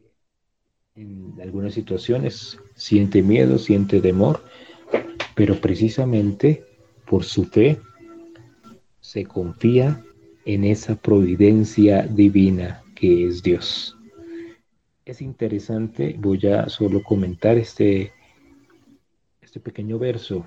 en 0.94 1.34
algunas 1.40 1.74
situaciones 1.74 2.58
siente 2.74 3.22
miedo, 3.22 3.58
siente 3.58 4.00
temor, 4.00 4.44
pero 5.34 5.58
precisamente 5.58 6.64
por 7.06 7.24
su 7.24 7.44
fe 7.44 7.80
se 9.00 9.24
confía 9.24 10.02
en 10.44 10.64
esa 10.64 10.96
providencia 10.96 12.02
divina 12.02 12.82
que 12.94 13.26
es 13.26 13.42
Dios. 13.42 13.96
Es 15.06 15.22
interesante, 15.22 16.14
voy 16.18 16.46
a 16.46 16.68
solo 16.68 17.02
comentar 17.02 17.56
este, 17.56 18.12
este 19.40 19.60
pequeño 19.60 19.98
verso, 19.98 20.44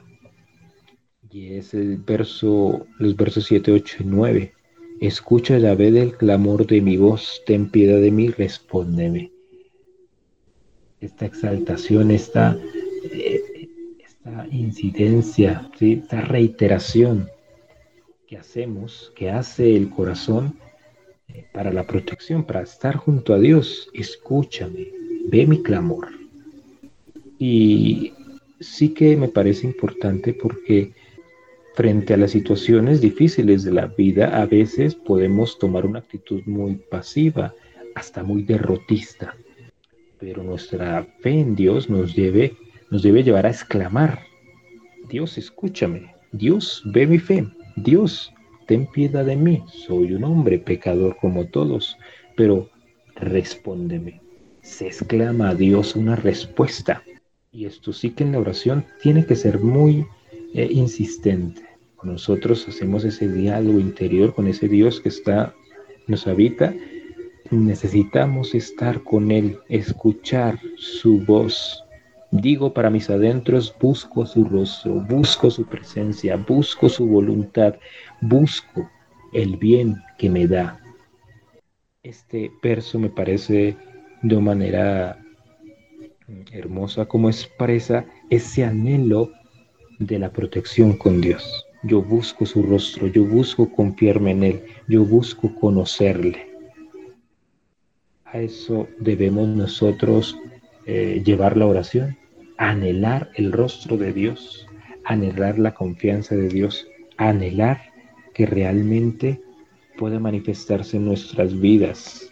y 1.32 1.54
es 1.54 1.74
el 1.74 1.98
verso, 1.98 2.88
los 2.98 3.16
versos 3.16 3.46
7, 3.46 3.72
8 3.72 3.98
y 4.02 4.04
9. 4.06 4.54
Escucha 5.00 5.58
la 5.60 5.76
vez 5.76 5.94
del 5.94 6.18
clamor 6.18 6.66
de 6.66 6.82
mi 6.82 6.98
voz, 6.98 7.42
ten 7.46 7.70
piedad 7.70 8.02
de 8.02 8.12
mí, 8.12 8.30
respóndeme. 8.30 9.32
Esta 11.00 11.26
exaltación, 11.26 12.12
esta, 12.12 12.58
eh, 13.14 13.70
esta 14.00 14.48
incidencia, 14.52 15.70
esta 15.80 16.22
reiteración 16.22 17.30
que 18.28 18.38
hacemos, 18.38 19.14
que 19.16 19.30
hace 19.30 19.76
el 19.78 19.90
corazón 19.90 20.56
eh, 21.30 21.46
para 21.54 21.72
la 21.72 21.86
protección, 21.88 22.44
para 22.44 22.62
estar 22.62 22.98
junto 22.98 23.34
a 23.34 23.40
Dios. 23.40 23.90
Escúchame, 23.94 24.88
ve 25.28 25.48
mi 25.48 25.64
clamor. 25.64 26.10
Y 27.38 28.14
sí 28.60 28.90
que 28.94 29.16
me 29.16 29.30
parece 29.30 29.66
importante 29.66 30.34
porque 30.34 30.92
Frente 31.76 32.14
a 32.14 32.18
las 32.18 32.32
situaciones 32.32 33.00
difíciles 33.00 33.64
de 33.64 33.72
la 33.72 33.86
vida, 33.86 34.42
a 34.42 34.46
veces 34.46 34.96
podemos 34.96 35.58
tomar 35.60 35.86
una 35.86 36.00
actitud 36.00 36.42
muy 36.46 36.76
pasiva, 36.76 37.54
hasta 37.96 38.24
muy 38.24 38.44
derrotista. 38.44 39.36
Pero 40.20 40.44
nuestra 40.44 41.08
fe 41.22 41.40
en 41.40 41.56
Dios 41.56 41.90
nos 41.90 42.16
debe, 42.16 42.56
llevar 42.90 43.46
a 43.46 43.50
exclamar, 43.50 44.20
Dios, 45.10 45.38
escúchame, 45.38 46.14
Dios, 46.32 46.84
ve 46.86 47.08
mi 47.08 47.20
fe, 47.20 47.48
Dios, 47.76 48.34
ten 48.68 48.86
piedad 48.86 49.26
de 49.26 49.36
mí, 49.36 49.64
soy 49.68 50.14
un 50.14 50.24
hombre 50.24 50.60
pecador 50.60 51.18
como 51.18 51.46
todos, 51.46 51.98
pero 52.36 52.70
respóndeme. 53.16 54.22
Se 54.62 54.88
exclama 54.88 55.50
a 55.50 55.56
Dios 55.56 55.96
una 55.96 56.16
respuesta. 56.16 57.02
Y 57.52 57.66
esto 57.66 57.94
sí 57.94 58.12
que 58.12 58.24
en 58.24 58.34
la 58.34 58.40
oración 58.40 58.86
tiene 59.02 59.26
que 59.26 59.36
ser 59.36 59.60
muy 59.60 60.06
eh, 60.54 60.68
insistente 60.72 61.70
nosotros 62.04 62.68
hacemos 62.68 63.04
ese 63.04 63.28
diálogo 63.28 63.80
interior 63.80 64.34
con 64.34 64.48
ese 64.48 64.68
Dios 64.68 65.02
que 65.02 65.10
está, 65.10 65.54
nos 66.08 66.28
habita, 66.28 66.74
necesitamos 67.52 68.56
estar 68.56 69.04
con 69.04 69.32
Él, 69.32 69.60
escuchar 69.68 70.60
su 70.78 71.20
voz. 71.26 71.84
Digo 72.32 72.74
para 72.74 72.90
mis 72.90 73.10
adentros, 73.10 73.76
busco 73.82 74.26
su 74.26 74.46
rostro, 74.46 75.02
busco 75.10 75.50
su 75.50 75.66
presencia, 75.66 76.38
busco 76.38 76.88
su 76.88 77.06
voluntad, 77.06 77.76
busco 78.22 78.90
el 79.34 79.58
bien 79.58 79.98
que 80.18 80.30
me 80.30 80.48
da. 80.48 80.80
Este 82.04 82.52
verso 82.64 82.98
me 82.98 83.10
parece 83.10 83.76
de 84.22 84.38
manera 84.40 85.20
hermosa 86.52 87.06
como 87.06 87.30
expresa 87.30 88.06
ese 88.30 88.64
anhelo 88.64 89.32
de 90.00 90.18
la 90.18 90.32
protección 90.32 90.94
con 90.98 91.22
Dios. 91.22 91.66
Yo 91.84 92.02
busco 92.02 92.46
su 92.46 92.64
rostro, 92.64 93.08
yo 93.08 93.24
busco 93.24 93.72
confiarme 93.72 94.32
en 94.32 94.44
Él, 94.44 94.64
yo 94.88 95.06
busco 95.06 95.54
conocerle. 95.56 96.48
A 98.26 98.40
eso 98.40 98.88
debemos 99.00 99.48
nosotros 99.48 100.38
eh, 100.86 101.22
llevar 101.24 101.58
la 101.58 101.68
oración, 101.68 102.18
anhelar 102.58 103.30
el 103.36 103.52
rostro 103.52 103.98
de 103.98 104.14
Dios, 104.14 104.68
anhelar 105.06 105.60
la 105.60 105.74
confianza 105.74 106.36
de 106.36 106.50
Dios, 106.50 106.88
anhelar 107.18 107.82
que 108.34 108.46
realmente 108.46 109.42
pueda 109.98 110.20
manifestarse 110.20 110.98
en 110.98 111.06
nuestras 111.06 111.60
vidas, 111.60 112.32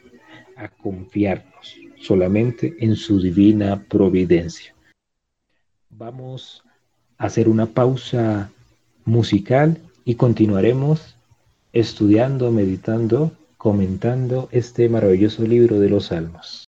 a 0.56 0.70
confiarnos 0.70 1.78
solamente 2.00 2.76
en 2.80 2.96
su 2.96 3.22
divina 3.22 3.84
providencia. 3.90 4.74
Vamos 5.90 6.64
hacer 7.18 7.50
una 7.50 7.66
pausa 7.66 8.50
musical 9.06 9.78
y 10.06 10.16
continuaremos 10.16 11.16
estudiando, 11.74 12.52
meditando, 12.52 13.32
comentando 13.58 14.50
este 14.52 14.90
maravilloso 14.90 15.44
libro 15.44 15.80
de 15.80 15.90
los 15.90 16.06
Salmos. 16.06 16.68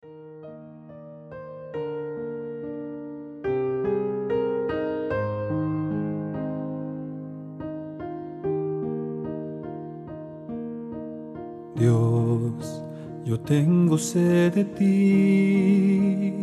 Dios, 11.75 12.83
yo 13.23 13.39
tengo 13.39 13.97
sed 13.97 14.53
de 14.53 14.65
ti. 14.65 16.33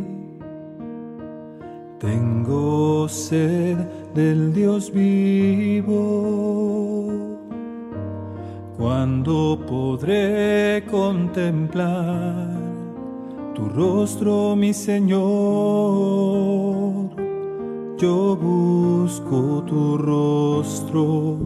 Tengo 2.00 3.06
sed 3.08 3.76
del 4.16 4.52
Dios 4.54 4.90
vivo. 4.90 5.92
Cuando 8.78 9.58
podré 9.68 10.84
contemplar 10.90 12.48
tu 13.54 13.68
rostro, 13.68 14.56
mi 14.56 14.72
Señor. 14.72 15.20
Yo 17.98 18.36
busco 18.36 19.62
tu 19.66 19.98
rostro, 19.98 21.36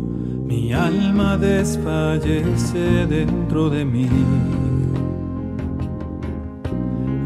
mi 0.44 0.72
alma 0.72 1.37
desfallece 1.37 3.06
dentro 3.06 3.68
de 3.68 3.85
mí. 3.85 4.09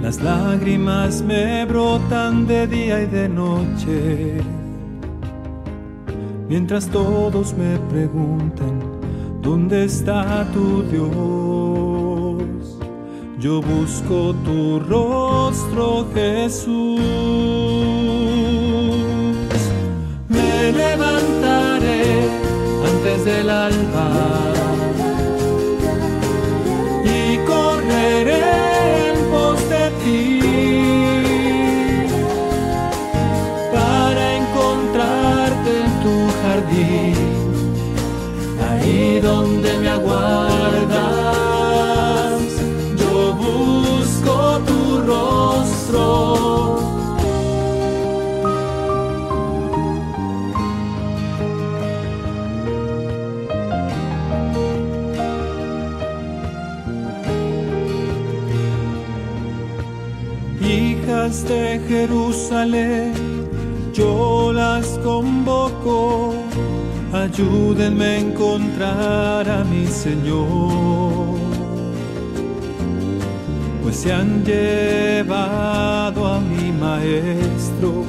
Las 0.02 0.22
lágrimas 0.22 1.22
me 1.22 1.64
brotan 1.66 2.46
de 2.46 2.66
día 2.66 3.02
y 3.02 3.06
de 3.06 3.28
noche, 3.28 4.42
mientras 6.48 6.88
todos 6.88 7.54
me 7.54 7.78
preguntan, 7.90 8.80
¿dónde 9.42 9.84
está 9.84 10.46
tu 10.52 10.82
Dios? 10.84 12.44
Yo 13.38 13.60
busco 13.60 14.34
tu 14.44 14.80
rostro, 14.80 16.06
Jesús. 16.14 17.00
Me 20.28 20.72
levantaré 20.72 22.28
antes 22.86 23.24
del 23.24 23.50
alba 23.50 24.53
De 61.24 61.80
Jerusalén, 61.88 63.14
yo 63.94 64.52
las 64.52 64.86
convoco, 65.02 66.34
ayúdenme 67.14 68.04
a 68.04 68.18
encontrar 68.18 69.48
a 69.48 69.64
mi 69.64 69.86
Señor, 69.86 71.38
pues 73.82 73.96
se 73.96 74.12
han 74.12 74.44
llevado 74.44 76.26
a 76.26 76.40
mi 76.40 76.70
Maestro 76.72 78.04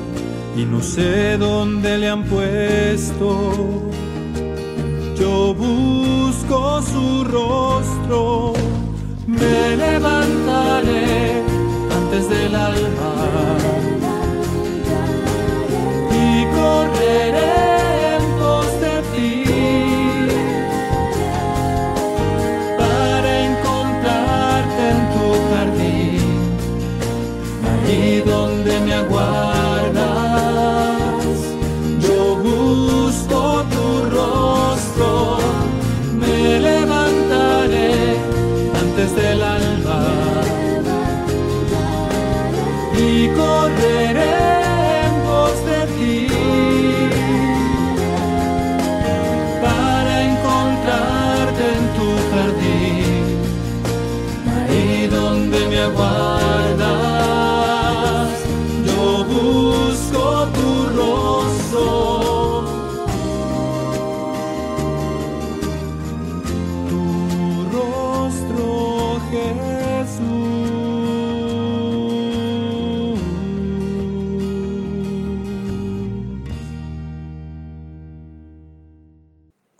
y 0.57 0.65
no 0.65 0.81
sé 0.81 1.37
dónde 1.37 1.97
le 1.97 2.09
han 2.09 2.25
puesto. 2.25 3.89
Yo 5.17 5.53
busco 5.53 6.81
su 6.81 7.23
rostro, 7.23 8.51
me 9.25 9.77
levantaré 9.77 11.44
del 12.23 12.55
alba 12.55 13.13
y 16.11 16.45
correré 16.55 18.15
en 18.15 18.23
pos 18.39 18.67
de 18.79 18.95
ti 19.11 19.43
para 22.77 23.29
encontrarte 23.47 24.81
en 24.91 24.99
tu 25.13 25.25
jardín, 25.49 26.27
ahí 27.85 28.23
donde 28.25 28.79
me 28.79 28.93
aguardas. 28.93 29.54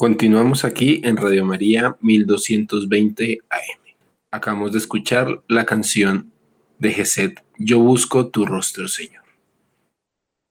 Continuamos 0.06 0.66
aquí 0.66 1.02
en 1.04 1.18
Radio 1.18 1.44
María 1.46 1.98
1220 2.00 3.40
AM. 3.50 3.96
Acabamos 4.30 4.72
de 4.74 4.78
escuchar 4.78 5.42
la 5.48 5.66
canción 5.66 6.32
de 6.78 6.92
Geset, 6.92 7.44
Yo 7.58 7.80
busco 7.80 8.28
tu 8.28 8.46
rostro, 8.46 8.88
Señor, 8.88 9.24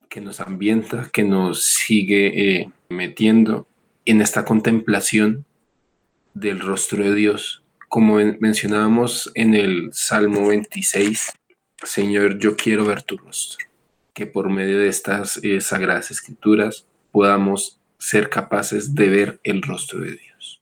que 0.09 0.19
nos 0.19 0.41
ambienta, 0.41 1.09
que 1.13 1.23
nos 1.23 1.63
sigue 1.63 2.57
eh, 2.63 2.69
metiendo 2.89 3.65
en 4.03 4.19
esta 4.19 4.43
contemplación 4.43 5.45
del 6.33 6.59
rostro 6.59 7.05
de 7.05 7.15
Dios. 7.15 7.63
Como 7.87 8.15
men- 8.15 8.37
mencionábamos 8.41 9.31
en 9.35 9.53
el 9.55 9.93
Salmo 9.93 10.49
26, 10.49 11.31
Señor, 11.81 12.39
yo 12.39 12.57
quiero 12.57 12.83
ver 12.83 13.03
tu 13.03 13.15
rostro, 13.15 13.65
que 14.13 14.25
por 14.27 14.49
medio 14.49 14.79
de 14.79 14.89
estas 14.89 15.37
eh, 15.43 15.61
sagradas 15.61 16.11
escrituras 16.11 16.85
podamos 17.13 17.79
ser 17.97 18.29
capaces 18.29 18.95
de 18.95 19.09
ver 19.09 19.39
el 19.43 19.61
rostro 19.61 19.99
de 19.99 20.11
Dios. 20.11 20.61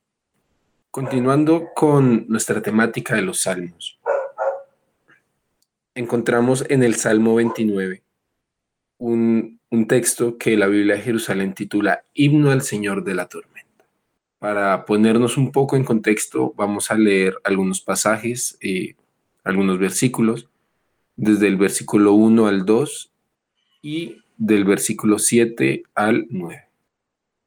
Continuando 0.92 1.70
con 1.76 2.26
nuestra 2.28 2.62
temática 2.62 3.16
de 3.16 3.24
los 3.24 3.42
salmos, 3.42 4.00
encontramos 5.96 6.66
en 6.70 6.84
el 6.84 6.96
Salmo 6.96 7.36
29 7.36 8.04
un, 9.00 9.60
un 9.70 9.88
texto 9.88 10.38
que 10.38 10.56
la 10.56 10.68
Biblia 10.68 10.96
de 10.96 11.02
Jerusalén 11.02 11.54
titula 11.54 12.06
Himno 12.14 12.52
al 12.52 12.62
Señor 12.62 13.04
de 13.04 13.16
la 13.16 13.28
Tormenta. 13.28 13.86
Para 14.40 14.86
ponernos 14.86 15.38
un 15.38 15.52
poco 15.52 15.76
en 15.76 15.84
contexto, 15.84 16.54
vamos 16.56 16.92
a 16.92 16.96
leer 16.96 17.38
algunos 17.44 17.82
pasajes, 17.82 18.58
eh, 18.62 18.96
algunos 19.44 19.80
versículos, 19.80 20.48
desde 21.16 21.48
el 21.48 21.58
versículo 21.58 22.14
1 22.14 22.48
al 22.48 22.66
2 22.66 23.12
y 23.82 24.18
del 24.38 24.66
versículo 24.66 25.20
7 25.20 25.84
al 25.96 26.28
9. 26.30 26.68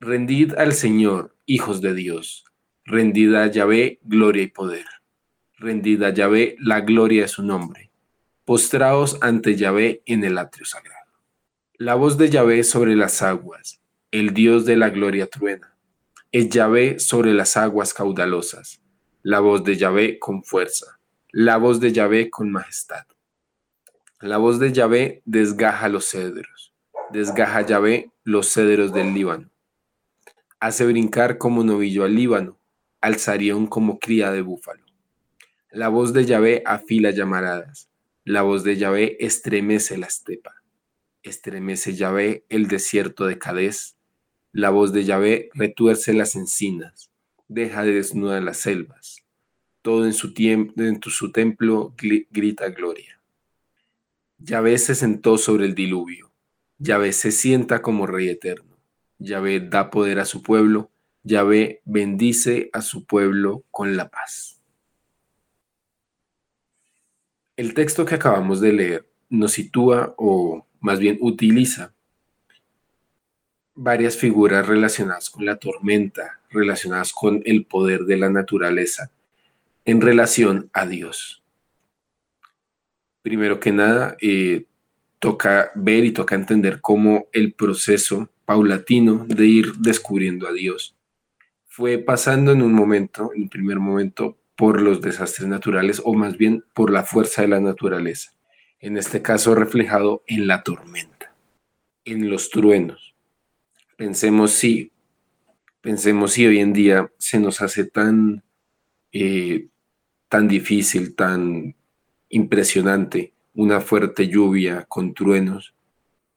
Rendid 0.00 0.52
al 0.58 0.74
Señor, 0.74 1.34
hijos 1.46 1.80
de 1.80 1.94
Dios. 1.94 2.44
Rendid 2.84 3.34
a 3.34 3.46
Yahvé 3.46 3.98
gloria 4.02 4.42
y 4.42 4.48
poder. 4.48 4.84
Rendid 5.56 6.02
a 6.02 6.10
Yahvé 6.10 6.56
la 6.60 6.82
gloria 6.82 7.22
de 7.22 7.28
su 7.28 7.42
nombre. 7.42 7.90
Postraos 8.44 9.16
ante 9.22 9.56
Yahvé 9.56 10.02
en 10.04 10.22
el 10.22 10.36
atrio 10.36 10.66
sagrado. 10.66 11.12
La 11.78 11.94
voz 11.94 12.18
de 12.18 12.28
Yahvé 12.28 12.62
sobre 12.62 12.94
las 12.94 13.22
aguas, 13.22 13.80
el 14.10 14.34
Dios 14.34 14.66
de 14.66 14.76
la 14.76 14.90
gloria 14.90 15.28
truena. 15.28 15.74
Es 16.30 16.50
Yahvé 16.50 16.98
sobre 16.98 17.32
las 17.32 17.56
aguas 17.56 17.94
caudalosas. 17.94 18.82
La 19.22 19.40
voz 19.40 19.64
de 19.64 19.78
Yahvé 19.78 20.18
con 20.18 20.44
fuerza. 20.44 21.00
La 21.32 21.56
voz 21.56 21.80
de 21.80 21.94
Yahvé 21.94 22.28
con 22.28 22.52
majestad. 22.52 23.06
La 24.20 24.36
voz 24.36 24.58
de 24.58 24.74
Yahvé 24.74 25.22
desgaja 25.24 25.88
los 25.88 26.04
cedros. 26.10 26.74
Desgaja 27.12 27.62
Yahvé 27.62 28.10
los 28.24 28.52
cedros 28.52 28.92
del 28.92 29.14
Líbano 29.14 29.50
hace 30.60 30.86
brincar 30.86 31.38
como 31.38 31.64
novillo 31.64 32.04
al 32.04 32.14
Líbano, 32.14 32.58
al 33.00 33.16
Sarión 33.16 33.66
como 33.66 33.98
cría 33.98 34.30
de 34.32 34.42
búfalo. 34.42 34.84
La 35.70 35.88
voz 35.88 36.12
de 36.12 36.24
Yahvé 36.24 36.62
afila 36.64 37.10
llamaradas, 37.10 37.90
la 38.24 38.42
voz 38.42 38.64
de 38.64 38.76
Yahvé 38.76 39.16
estremece 39.20 39.98
la 39.98 40.06
estepa, 40.06 40.54
estremece 41.22 41.94
Yahvé 41.94 42.44
el 42.48 42.68
desierto 42.68 43.26
de 43.26 43.38
Cadés, 43.38 43.96
la 44.52 44.70
voz 44.70 44.92
de 44.92 45.04
Yahvé 45.04 45.50
retuerce 45.54 46.14
las 46.14 46.34
encinas, 46.34 47.10
deja 47.48 47.84
de 47.84 47.92
desnudar 47.92 48.42
las 48.42 48.56
selvas, 48.56 49.22
todo 49.82 50.06
en 50.06 50.14
su, 50.14 50.32
en 50.36 51.00
su 51.02 51.30
templo 51.30 51.94
grita 52.30 52.68
gloria. 52.70 53.20
Yahvé 54.38 54.78
se 54.78 54.94
sentó 54.94 55.36
sobre 55.36 55.66
el 55.66 55.74
diluvio, 55.74 56.32
Yahvé 56.78 57.12
se 57.12 57.32
sienta 57.32 57.82
como 57.82 58.06
rey 58.06 58.28
eterno. 58.28 58.75
Yahvé 59.18 59.60
da 59.60 59.90
poder 59.90 60.18
a 60.18 60.24
su 60.24 60.42
pueblo, 60.42 60.90
Yahvé 61.22 61.80
bendice 61.84 62.70
a 62.72 62.82
su 62.82 63.04
pueblo 63.04 63.64
con 63.70 63.96
la 63.96 64.08
paz. 64.08 64.60
El 67.56 67.74
texto 67.74 68.04
que 68.04 68.16
acabamos 68.16 68.60
de 68.60 68.72
leer 68.72 69.08
nos 69.30 69.52
sitúa 69.52 70.14
o 70.18 70.66
más 70.80 70.98
bien 70.98 71.18
utiliza 71.20 71.94
varias 73.74 74.16
figuras 74.16 74.66
relacionadas 74.66 75.30
con 75.30 75.44
la 75.44 75.56
tormenta, 75.56 76.40
relacionadas 76.50 77.12
con 77.12 77.42
el 77.44 77.64
poder 77.64 78.04
de 78.04 78.16
la 78.16 78.30
naturaleza 78.30 79.10
en 79.84 80.00
relación 80.00 80.70
a 80.72 80.86
Dios. 80.86 81.42
Primero 83.22 83.58
que 83.58 83.72
nada, 83.72 84.16
eh, 84.20 84.66
toca 85.18 85.72
ver 85.74 86.04
y 86.04 86.12
toca 86.12 86.34
entender 86.34 86.80
cómo 86.80 87.26
el 87.32 87.52
proceso 87.52 88.30
paulatino 88.46 89.26
de 89.28 89.46
ir 89.46 89.74
descubriendo 89.74 90.48
a 90.48 90.52
Dios. 90.52 90.96
Fue 91.66 91.98
pasando 91.98 92.52
en 92.52 92.62
un 92.62 92.72
momento, 92.72 93.32
en 93.34 93.42
un 93.42 93.48
primer 93.50 93.78
momento, 93.78 94.38
por 94.56 94.80
los 94.80 95.02
desastres 95.02 95.46
naturales 95.46 96.00
o 96.02 96.14
más 96.14 96.38
bien 96.38 96.64
por 96.72 96.90
la 96.90 97.04
fuerza 97.04 97.42
de 97.42 97.48
la 97.48 97.60
naturaleza. 97.60 98.32
En 98.80 98.96
este 98.96 99.20
caso 99.20 99.54
reflejado 99.54 100.22
en 100.26 100.46
la 100.46 100.62
tormenta, 100.62 101.34
en 102.04 102.30
los 102.30 102.48
truenos. 102.48 103.14
Pensemos 103.96 104.52
si, 104.52 104.92
pensemos 105.82 106.32
si 106.32 106.46
hoy 106.46 106.60
en 106.60 106.72
día 106.72 107.12
se 107.18 107.38
nos 107.38 107.60
hace 107.60 107.84
tan, 107.84 108.42
eh, 109.12 109.68
tan 110.28 110.48
difícil, 110.48 111.14
tan 111.14 111.74
impresionante 112.30 113.34
una 113.54 113.80
fuerte 113.80 114.28
lluvia 114.28 114.84
con 114.88 115.14
truenos 115.14 115.75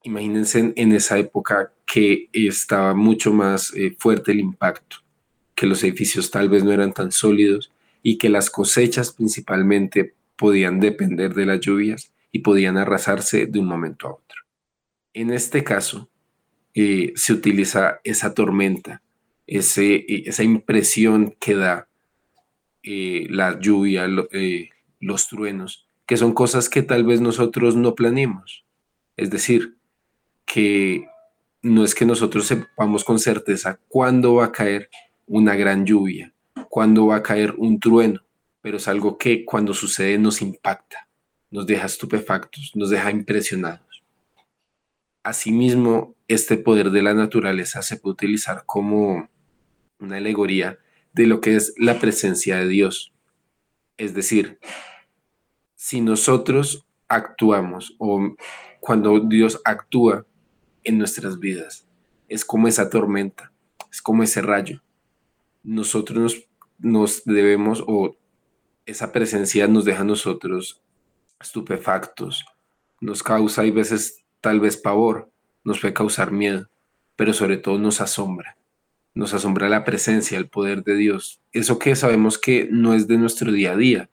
imagínense 0.03 0.73
en, 0.75 0.91
esa 0.91 1.17
época 1.17 1.71
que 1.85 2.29
estaba 2.33 2.93
mucho 2.93 3.33
más 3.33 3.73
eh, 3.75 3.95
fuerte 3.97 4.31
el 4.31 4.39
impacto, 4.39 4.97
que 5.55 5.65
los 5.65 5.83
edificios 5.83 6.31
tal 6.31 6.49
vez 6.49 6.63
no 6.63 6.71
eran 6.71 6.93
tan 6.93 7.11
sólidos 7.11 7.71
y 8.01 8.17
que 8.17 8.29
las 8.29 8.49
cosechas 8.49 9.11
principalmente 9.11 10.13
podían 10.35 10.79
depender 10.79 11.33
de 11.33 11.45
las 11.45 11.59
lluvias 11.59 12.11
y 12.31 12.39
podían 12.39 12.77
arrasarse 12.77 13.45
de 13.45 13.59
un 13.59 13.65
momento 13.65 14.07
a 14.07 14.11
otro. 14.13 14.43
En 15.13 15.31
este 15.31 15.63
caso, 15.63 16.09
eh, 16.73 17.11
se 17.15 17.33
utiliza 17.33 17.99
esa 18.03 18.33
tormenta, 18.33 19.01
ese, 19.47 19.95
eh, 19.95 20.23
esa 20.27 20.43
impresión 20.43 21.35
que 21.39 21.55
da 21.55 21.87
la 22.81 23.59
lluvia, 23.59 24.07
los 24.99 25.27
truenos, 25.27 25.87
que 26.07 26.17
son 26.17 26.33
cosas 26.33 26.69
que 26.69 26.81
tal 26.81 27.03
vez 27.03 27.21
nosotros 27.21 27.75
no 27.75 27.93
planeemos. 27.93 28.65
Es 29.15 29.29
decir, 29.29 29.78
que 30.51 31.07
no 31.61 31.83
es 31.83 31.93
que 31.93 32.05
nosotros 32.05 32.47
sepamos 32.47 33.03
con 33.03 33.19
certeza 33.19 33.79
cuándo 33.87 34.35
va 34.35 34.45
a 34.45 34.51
caer 34.51 34.89
una 35.27 35.55
gran 35.55 35.85
lluvia, 35.85 36.33
cuándo 36.69 37.05
va 37.05 37.17
a 37.17 37.23
caer 37.23 37.53
un 37.57 37.79
trueno, 37.79 38.21
pero 38.59 38.77
es 38.77 38.87
algo 38.87 39.19
que 39.19 39.45
cuando 39.45 39.75
sucede 39.75 40.17
nos 40.17 40.41
impacta, 40.41 41.07
nos 41.51 41.67
deja 41.67 41.85
estupefactos, 41.85 42.71
nos 42.73 42.89
deja 42.89 43.11
impresionados. 43.11 44.03
Asimismo, 45.23 46.15
este 46.27 46.57
poder 46.57 46.89
de 46.89 47.03
la 47.03 47.13
naturaleza 47.13 47.83
se 47.83 47.97
puede 47.97 48.13
utilizar 48.13 48.63
como 48.65 49.29
una 49.99 50.17
alegoría 50.17 50.79
de 51.13 51.27
lo 51.27 51.41
que 51.41 51.57
es 51.57 51.75
la 51.77 51.99
presencia 51.99 52.57
de 52.57 52.67
Dios. 52.67 53.13
Es 53.97 54.15
decir, 54.15 54.59
si 55.75 56.01
nosotros 56.01 56.87
actuamos 57.07 57.95
o 57.99 58.35
cuando 58.79 59.19
Dios 59.19 59.61
actúa 59.63 60.25
en 60.83 60.97
nuestras 60.97 61.39
vidas. 61.39 61.85
Es 62.27 62.45
como 62.45 62.67
esa 62.67 62.89
tormenta, 62.89 63.51
es 63.91 64.01
como 64.01 64.23
ese 64.23 64.41
rayo. 64.41 64.81
Nosotros 65.63 66.47
nos, 66.77 67.23
debemos, 67.25 67.83
o 67.85 68.15
esa 68.85 69.11
presencia 69.11 69.67
nos 69.67 69.85
deja 69.85 70.01
a 70.01 70.05
nosotros 70.05 70.81
estupefactos, 71.39 72.45
nos 73.01 73.23
causa 73.23 73.65
y 73.65 73.71
veces 73.71 74.23
tal 74.41 74.59
vez 74.59 74.77
pavor, 74.77 75.29
nos 75.63 75.79
puede 75.79 75.93
causar 75.93 76.31
miedo, 76.31 76.69
pero 77.15 77.33
sobre 77.33 77.57
todo 77.57 77.77
nos 77.77 78.01
asombra. 78.01 78.57
Nos 79.13 79.33
asombra 79.33 79.69
la 79.69 79.83
presencia, 79.83 80.37
el 80.37 80.49
poder 80.49 80.83
de 80.83 80.95
Dios. 80.95 81.41
Eso 81.51 81.79
que 81.79 81.95
sabemos 81.95 82.37
que 82.37 82.69
no 82.71 82.93
es 82.93 83.07
de 83.07 83.17
nuestro 83.17 83.51
día 83.51 83.71
a 83.71 83.75
día, 83.75 84.09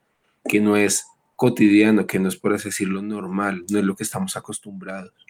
que 0.49 0.61
no 0.61 0.77
es 0.77 1.05
cotidiano, 1.37 2.07
que 2.07 2.19
no 2.19 2.29
es 2.29 2.37
por 2.37 2.55
así 2.55 2.71
decirlo 2.71 3.03
normal, 3.03 3.65
no 3.71 3.79
es 3.79 3.85
lo 3.85 3.95
que 3.95 4.05
estamos 4.05 4.37
acostumbrados 4.37 5.26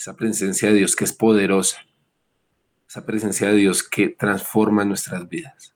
esa 0.00 0.16
presencia 0.16 0.70
de 0.70 0.76
Dios 0.76 0.96
que 0.96 1.04
es 1.04 1.12
poderosa, 1.12 1.84
esa 2.88 3.04
presencia 3.04 3.48
de 3.48 3.56
Dios 3.56 3.82
que 3.82 4.08
transforma 4.08 4.82
nuestras 4.86 5.28
vidas. 5.28 5.74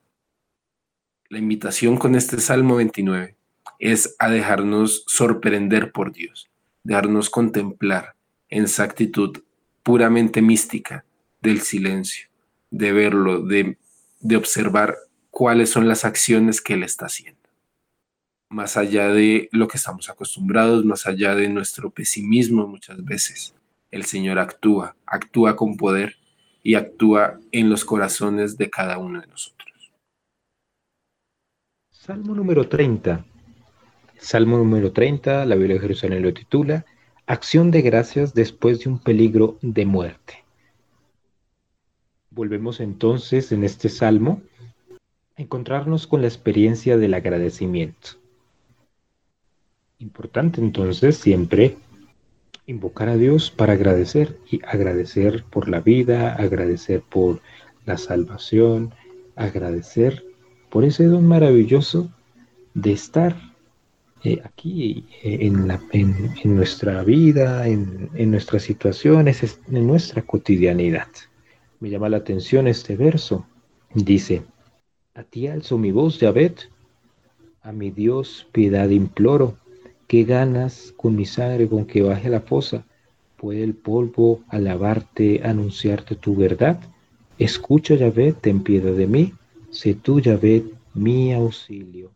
La 1.29 1.37
invitación 1.37 1.97
con 1.97 2.15
este 2.15 2.39
Salmo 2.39 2.77
29 2.77 3.35
es 3.77 4.15
a 4.17 4.31
dejarnos 4.31 5.03
sorprender 5.05 5.91
por 5.91 6.11
Dios, 6.11 6.49
dejarnos 6.83 7.29
contemplar 7.29 8.15
en 8.49 8.63
esa 8.63 8.83
actitud 8.83 9.43
puramente 9.83 10.41
mística 10.41 11.05
del 11.39 11.61
silencio, 11.61 12.27
de 12.71 12.93
verlo, 12.93 13.43
de, 13.43 13.77
de 14.21 14.37
observar 14.37 14.95
cuáles 15.29 15.69
son 15.69 15.87
las 15.87 16.03
acciones 16.03 16.61
que 16.61 16.73
Él 16.73 16.81
está 16.81 17.05
haciendo. 17.05 17.47
Más 18.49 18.75
allá 18.75 19.09
de 19.09 19.49
lo 19.51 19.67
que 19.67 19.77
estamos 19.77 20.09
acostumbrados, 20.09 20.83
más 20.83 21.05
allá 21.05 21.35
de 21.35 21.47
nuestro 21.47 21.91
pesimismo 21.91 22.65
muchas 22.65 23.05
veces, 23.05 23.53
el 23.95 24.03
Señor 24.03 24.39
actúa, 24.39 24.93
actúa 25.05 25.55
con 25.55 25.77
poder 25.77 26.17
y 26.61 26.75
actúa 26.75 27.39
en 27.53 27.69
los 27.69 27.85
corazones 27.85 28.57
de 28.57 28.69
cada 28.69 28.97
uno 28.97 29.21
de 29.21 29.27
nosotros. 29.27 29.93
Salmo 31.91 32.35
número 32.35 32.67
30. 32.67 33.23
Salmo 34.17 34.57
número 34.57 34.91
30, 34.91 35.45
la 35.45 35.55
Biblia 35.55 35.75
de 35.75 35.81
Jerusalén 35.81 36.23
lo 36.23 36.33
titula 36.33 36.85
Acción 37.25 37.71
de 37.71 37.81
gracias 37.81 38.33
después 38.33 38.81
de 38.81 38.89
un 38.89 38.99
peligro 38.99 39.57
de 39.61 39.85
muerte. 39.85 40.43
Volvemos 42.31 42.81
entonces 42.81 43.53
en 43.53 43.63
este 43.63 43.87
salmo 43.87 44.41
a 45.37 45.41
encontrarnos 45.41 46.05
con 46.05 46.21
la 46.21 46.27
experiencia 46.27 46.97
del 46.97 47.13
agradecimiento. 47.13 48.09
Importante 49.99 50.59
entonces 50.59 51.15
siempre 51.15 51.77
invocar 52.67 53.09
a 53.09 53.17
Dios 53.17 53.51
para 53.51 53.73
agradecer 53.73 54.39
y 54.49 54.61
agradecer 54.65 55.43
por 55.49 55.69
la 55.69 55.81
vida, 55.81 56.33
agradecer 56.33 57.01
por 57.01 57.41
la 57.85 57.97
salvación, 57.97 58.93
agradecer 59.35 60.25
por 60.69 60.83
ese 60.83 61.05
don 61.05 61.25
maravilloso 61.25 62.09
de 62.73 62.91
estar 62.91 63.35
eh, 64.23 64.41
aquí 64.43 65.05
eh, 65.23 65.37
en, 65.41 65.67
la, 65.67 65.79
en, 65.91 66.33
nuestra 66.45 67.03
vida, 67.03 67.67
en, 67.67 68.09
en, 68.15 68.31
nuestras 68.31 68.63
situaciones, 68.63 69.59
en 69.71 69.87
nuestra 69.87 70.23
cotidianidad. 70.23 71.07
Me 71.79 71.89
llama 71.89 72.09
la 72.09 72.17
atención 72.17 72.67
este 72.67 72.95
verso. 72.95 73.45
Dice, 73.93 74.43
a 75.13 75.23
ti 75.23 75.47
alzo 75.47 75.77
mi 75.77 75.91
voz, 75.91 76.19
Yahvet, 76.19 76.69
a 77.61 77.71
mi 77.71 77.91
Dios 77.91 78.47
piedad 78.51 78.89
imploro 78.89 79.57
¿Qué 80.07 80.23
ganas 80.23 80.93
con 80.97 81.15
mi 81.15 81.25
sangre 81.25 81.67
con 81.67 81.85
que 81.85 82.03
baje 82.03 82.29
la 82.29 82.41
fosa? 82.41 82.85
¿Puede 83.37 83.63
el 83.63 83.73
polvo 83.73 84.43
alabarte, 84.49 85.41
anunciarte 85.43 86.15
tu 86.15 86.35
verdad? 86.35 86.79
Escucha, 87.39 87.95
Yahvé, 87.95 88.33
ten 88.33 88.63
piedad 88.63 88.93
de 88.93 89.07
mí, 89.07 89.33
sé 89.71 89.95
tú, 89.95 90.19
Yahvé, 90.19 90.63
mi 90.93 91.33
auxilio. 91.33 92.11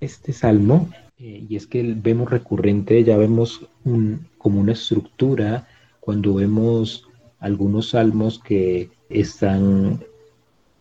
Este 0.00 0.32
salmo, 0.32 0.88
eh, 1.18 1.44
y 1.48 1.56
es 1.56 1.66
que 1.66 1.82
vemos 1.82 2.30
recurrente, 2.30 3.02
ya 3.02 3.16
vemos 3.16 3.66
un, 3.84 4.28
como 4.38 4.60
una 4.60 4.72
estructura 4.72 5.66
cuando 5.98 6.34
vemos 6.34 7.08
algunos 7.40 7.90
salmos 7.90 8.38
que 8.38 8.90
están 9.10 10.04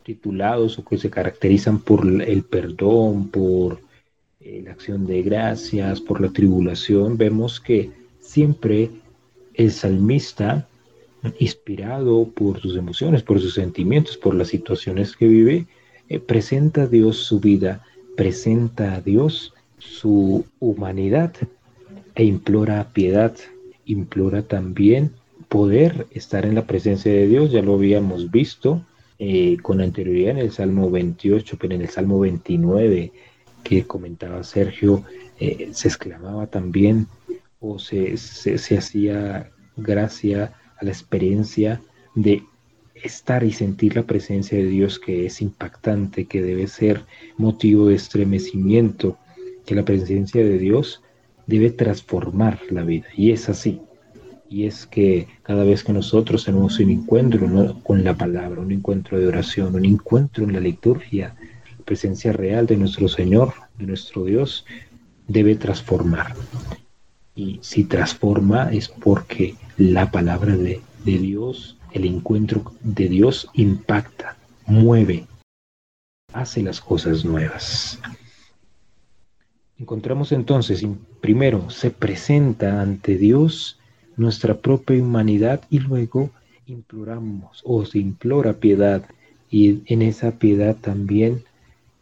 titulados 0.04 0.78
o 0.78 0.86
que 0.86 0.98
se 1.00 1.10
caracterizan 1.10 1.80
por 1.80 2.06
el 2.06 2.44
perdón, 2.44 3.30
por 3.30 3.87
eh, 4.40 4.62
la 4.64 4.72
acción 4.72 5.08
de 5.08 5.24
gracias, 5.24 6.00
por 6.00 6.22
la 6.22 6.30
tribulación, 6.30 7.18
vemos 7.18 7.60
que 7.60 7.92
siempre 8.20 8.92
el 9.56 9.72
salmista, 9.72 10.68
inspirado 11.40 12.30
por 12.36 12.62
sus 12.62 12.78
emociones, 12.78 13.24
por 13.24 13.40
sus 13.40 13.56
sentimientos, 13.56 14.16
por 14.16 14.36
las 14.36 14.50
situaciones 14.50 15.16
que 15.16 15.28
vive, 15.28 15.66
eh, 16.10 16.20
presenta 16.20 16.84
a 16.84 16.88
Dios 16.88 17.18
su 17.18 17.40
vida, 17.40 17.84
presenta 18.16 18.94
a 18.94 19.02
Dios 19.02 19.54
su 19.80 20.46
humanidad 20.60 21.34
e 22.14 22.24
implora 22.24 22.92
piedad, 22.94 23.36
implora 23.86 24.44
también 24.44 25.12
poder 25.50 26.06
estar 26.12 26.46
en 26.46 26.56
la 26.56 26.68
presencia 26.68 27.12
de 27.12 27.28
Dios, 27.28 27.52
ya 27.52 27.62
lo 27.64 27.74
habíamos 27.74 28.30
visto 28.30 28.86
eh, 29.18 29.58
con 29.64 29.82
anterioridad 29.82 30.32
en 30.32 30.38
el 30.38 30.52
Salmo 30.52 30.92
28, 30.92 31.58
pero 31.60 31.74
en 31.74 31.82
el 31.82 31.90
Salmo 31.90 32.20
29 32.20 33.12
que 33.68 33.86
comentaba 33.86 34.44
Sergio, 34.44 35.04
eh, 35.40 35.70
se 35.74 35.90
exclamaba 35.90 36.48
también 36.48 37.08
o 37.60 37.80
se, 37.80 38.16
se 38.16 38.78
hacía 38.78 39.52
gracia 39.76 40.54
a 40.80 40.86
la 40.86 40.92
experiencia 40.92 41.82
de 42.16 42.44
estar 42.96 43.44
y 43.44 43.52
sentir 43.52 43.98
la 43.98 44.04
presencia 44.04 44.58
de 44.58 44.66
Dios 44.66 45.00
que 45.00 45.26
es 45.26 45.42
impactante, 45.42 46.26
que 46.26 46.42
debe 46.42 46.68
ser 46.68 47.04
motivo 47.38 47.88
de 47.88 47.96
estremecimiento, 47.96 49.18
que 49.66 49.76
la 49.76 49.84
presencia 49.84 50.44
de 50.44 50.58
Dios 50.58 51.02
debe 51.46 51.70
transformar 51.70 52.60
la 52.70 52.84
vida. 52.84 53.08
Y 53.16 53.32
es 53.32 53.50
así. 53.50 53.82
Y 54.50 54.66
es 54.66 54.86
que 54.86 55.28
cada 55.44 55.66
vez 55.66 55.84
que 55.84 55.92
nosotros 55.92 56.46
tenemos 56.46 56.80
un 56.80 56.90
encuentro 56.90 57.82
con 57.84 58.04
la 58.06 58.16
palabra, 58.16 58.62
un 58.62 58.72
encuentro 58.72 59.20
de 59.20 59.28
oración, 59.28 59.76
un 59.76 59.84
encuentro 59.84 60.46
en 60.46 60.54
la 60.54 60.62
liturgia, 60.62 61.36
presencia 61.88 62.34
real 62.34 62.68
de 62.68 62.76
nuestro 62.76 63.08
Señor, 63.08 63.54
de 63.80 63.88
nuestro 63.88 64.26
Dios, 64.26 64.66
debe 65.28 65.56
transformar. 65.56 66.36
Y 67.34 67.60
si 67.62 67.86
transforma 67.86 68.72
es 68.74 68.90
porque 68.90 69.56
la 69.78 70.12
palabra 70.12 70.58
de, 70.58 70.82
de 71.06 71.18
Dios, 71.18 71.78
el 71.94 72.06
encuentro 72.06 72.74
de 72.82 73.08
Dios 73.08 73.48
impacta, 73.54 74.36
mueve, 74.66 75.28
hace 76.34 76.62
las 76.62 76.82
cosas 76.82 77.24
nuevas. 77.24 78.00
Encontramos 79.80 80.34
entonces, 80.34 80.86
primero, 81.22 81.70
se 81.70 81.90
presenta 81.90 82.82
ante 82.82 83.18
Dios 83.18 83.80
nuestra 84.18 84.56
propia 84.56 85.02
humanidad 85.02 85.62
y 85.70 85.80
luego 85.80 86.32
imploramos 86.66 87.62
o 87.64 87.86
se 87.86 88.00
implora 88.00 88.54
piedad 88.54 89.04
y 89.50 89.84
en 89.86 90.02
esa 90.02 90.32
piedad 90.32 90.76
también 90.76 91.44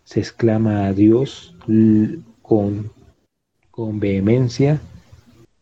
se 0.05 0.19
exclama 0.19 0.85
a 0.85 0.93
Dios 0.93 1.53
con, 2.41 2.91
con 3.71 3.99
vehemencia 3.99 4.79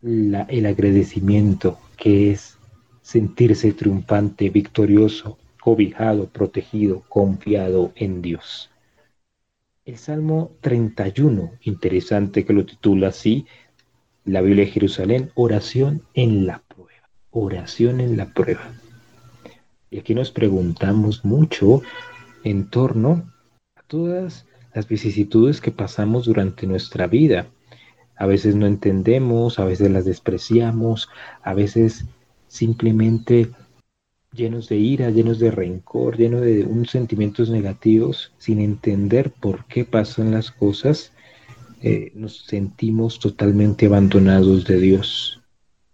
el 0.03 0.65
agradecimiento 0.65 1.79
que 1.97 2.31
es 2.31 2.57
sentirse 3.01 3.71
triunfante, 3.71 4.49
victorioso, 4.49 5.37
cobijado, 5.61 6.27
protegido, 6.27 7.03
confiado 7.07 7.93
en 7.95 8.21
Dios. 8.21 8.69
El 9.85 9.97
Salmo 9.97 10.51
31, 10.61 11.51
interesante 11.61 12.45
que 12.45 12.53
lo 12.53 12.65
titula 12.65 13.09
así, 13.09 13.45
la 14.25 14.41
Biblia 14.41 14.65
de 14.65 14.71
Jerusalén, 14.71 15.31
oración 15.35 16.03
en 16.13 16.45
la 16.45 16.59
prueba, 16.59 17.09
oración 17.31 18.01
en 18.01 18.17
la 18.17 18.33
prueba. 18.33 18.73
Y 19.89 19.99
aquí 19.99 20.13
nos 20.15 20.31
preguntamos 20.31 21.23
mucho 21.23 21.81
en 22.43 22.69
torno 22.69 23.32
todas 23.93 24.47
las 24.73 24.87
vicisitudes 24.87 25.61
que 25.61 25.69
pasamos 25.69 26.25
durante 26.25 26.65
nuestra 26.65 27.05
vida. 27.05 27.45
A 28.15 28.25
veces 28.25 28.55
no 28.55 28.65
entendemos, 28.65 29.59
a 29.59 29.65
veces 29.65 29.91
las 29.91 30.03
despreciamos, 30.03 31.09
a 31.43 31.53
veces 31.53 32.05
simplemente 32.47 33.51
llenos 34.31 34.67
de 34.67 34.77
ira, 34.77 35.11
llenos 35.11 35.37
de 35.37 35.51
rencor, 35.51 36.17
llenos 36.17 36.41
de 36.41 36.63
unos 36.63 36.89
sentimientos 36.89 37.51
negativos, 37.51 38.33
sin 38.39 38.59
entender 38.61 39.29
por 39.29 39.65
qué 39.65 39.85
pasan 39.85 40.31
las 40.31 40.49
cosas, 40.49 41.13
eh, 41.83 42.11
nos 42.15 42.45
sentimos 42.45 43.19
totalmente 43.19 43.85
abandonados 43.85 44.65
de 44.65 44.79
Dios. 44.79 45.39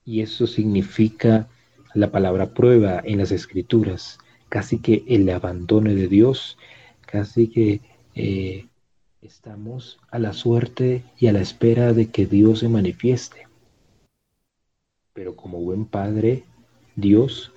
Y 0.05 0.21
eso 0.21 0.47
significa 0.47 1.49
la 1.93 2.12
palabra 2.12 2.53
prueba 2.53 3.01
en 3.03 3.17
las 3.17 3.33
escrituras, 3.33 4.19
casi 4.47 4.79
que 4.79 5.03
el 5.05 5.29
abandono 5.29 5.93
de 5.93 6.07
Dios, 6.07 6.57
casi 7.05 7.49
que 7.49 7.81
eh, 8.15 8.67
estamos 9.21 9.99
a 10.11 10.19
la 10.19 10.33
suerte 10.33 11.03
y 11.17 11.27
a 11.27 11.33
la 11.33 11.41
espera 11.41 11.93
de 11.93 12.07
que 12.07 12.25
Dios 12.25 12.59
se 12.59 12.69
manifieste. 12.69 13.47
Pero 15.13 15.35
como 15.35 15.59
buen 15.59 15.85
padre, 15.85 16.43
Dios 16.95 17.51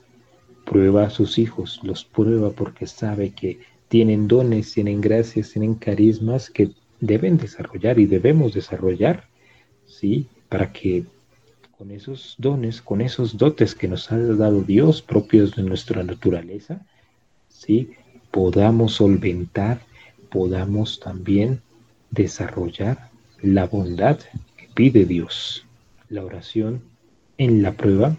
prueba 0.64 1.04
a 1.04 1.10
sus 1.10 1.38
hijos, 1.38 1.80
los 1.82 2.04
prueba 2.04 2.50
porque 2.50 2.86
sabe 2.86 3.30
que 3.30 3.60
tienen 3.88 4.28
dones, 4.28 4.72
tienen 4.72 5.00
gracias, 5.00 5.50
tienen 5.50 5.74
carismas 5.74 6.48
que 6.50 6.70
deben 7.00 7.36
desarrollar 7.36 7.98
y 7.98 8.06
debemos 8.06 8.54
desarrollar, 8.54 9.28
¿sí? 9.86 10.28
Para 10.48 10.72
que 10.72 11.04
con 11.76 11.90
esos 11.90 12.36
dones, 12.38 12.80
con 12.80 13.00
esos 13.00 13.36
dotes 13.36 13.74
que 13.74 13.88
nos 13.88 14.10
ha 14.12 14.16
dado 14.16 14.62
Dios 14.62 15.02
propios 15.02 15.56
de 15.56 15.64
nuestra 15.64 16.02
naturaleza, 16.04 16.86
¿sí? 17.48 17.90
Podamos 18.30 18.94
solventar, 18.94 19.82
podamos 20.32 20.98
también 20.98 21.60
desarrollar 22.10 23.10
la 23.42 23.66
bondad 23.66 24.18
que 24.56 24.68
pide 24.74 25.04
Dios. 25.04 25.66
La 26.08 26.24
oración 26.24 26.82
en 27.38 27.62
la 27.62 27.72
prueba 27.72 28.16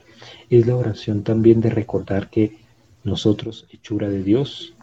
es 0.49 0.67
la 0.67 0.75
oración 0.75 1.23
también 1.23 1.59
de 1.59 1.69
recordar 1.69 2.29
que 2.29 2.57
nosotros, 3.03 3.67
hechura 3.71 4.09
de 4.09 4.23
Dios, 4.23 4.73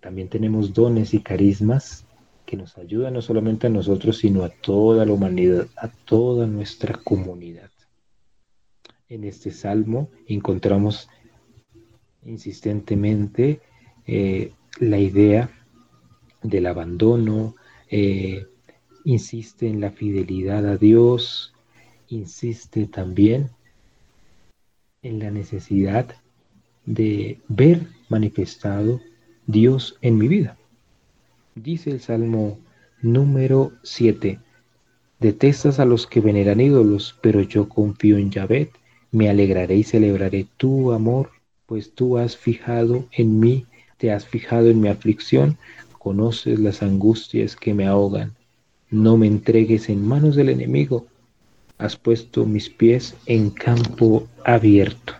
también 0.00 0.28
tenemos 0.28 0.72
dones 0.72 1.14
y 1.14 1.20
carismas 1.20 2.04
que 2.44 2.56
nos 2.56 2.78
ayudan 2.78 3.14
no 3.14 3.22
solamente 3.22 3.66
a 3.66 3.70
nosotros, 3.70 4.18
sino 4.18 4.44
a 4.44 4.50
toda 4.50 5.04
la 5.04 5.12
humanidad, 5.12 5.66
a 5.76 5.88
toda 5.88 6.46
nuestra 6.46 6.94
comunidad. 7.02 7.70
En 9.08 9.24
este 9.24 9.50
salmo 9.50 10.10
encontramos 10.28 11.08
insistentemente 12.24 13.60
eh, 14.06 14.52
la 14.78 14.98
idea 14.98 15.50
del 16.48 16.66
abandono, 16.66 17.54
eh, 17.90 18.46
insiste 19.04 19.68
en 19.68 19.80
la 19.80 19.90
fidelidad 19.90 20.66
a 20.66 20.76
Dios, 20.76 21.52
insiste 22.08 22.86
también 22.86 23.50
en 25.02 25.18
la 25.18 25.30
necesidad 25.30 26.06
de 26.84 27.38
ver 27.48 27.86
manifestado 28.08 29.00
Dios 29.46 29.96
en 30.02 30.18
mi 30.18 30.28
vida. 30.28 30.56
Dice 31.54 31.90
el 31.90 32.00
Salmo 32.00 32.58
número 33.02 33.72
7, 33.82 34.38
detestas 35.20 35.78
a 35.78 35.84
los 35.84 36.06
que 36.06 36.20
veneran 36.20 36.60
ídolos, 36.60 37.18
pero 37.22 37.40
yo 37.40 37.68
confío 37.68 38.18
en 38.18 38.30
Yahvé, 38.30 38.70
me 39.12 39.30
alegraré 39.30 39.76
y 39.76 39.84
celebraré 39.84 40.46
tu 40.56 40.92
amor, 40.92 41.30
pues 41.66 41.92
tú 41.94 42.18
has 42.18 42.36
fijado 42.36 43.06
en 43.12 43.40
mí, 43.40 43.66
te 43.96 44.12
has 44.12 44.26
fijado 44.26 44.68
en 44.68 44.80
mi 44.80 44.88
aflicción, 44.88 45.56
conoces 46.06 46.60
las 46.60 46.84
angustias 46.84 47.56
que 47.56 47.74
me 47.74 47.88
ahogan. 47.88 48.36
No 48.90 49.16
me 49.16 49.26
entregues 49.26 49.88
en 49.88 50.06
manos 50.06 50.36
del 50.36 50.50
enemigo, 50.50 51.04
has 51.78 51.96
puesto 51.96 52.46
mis 52.46 52.70
pies 52.70 53.16
en 53.26 53.50
campo 53.50 54.28
abierto. 54.44 55.14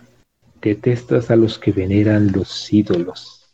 Detestas 0.61 1.29
a 1.29 1.35
los 1.35 1.59
que 1.59 1.73
veneran 1.73 2.31
los 2.31 2.71
ídolos. 2.71 3.49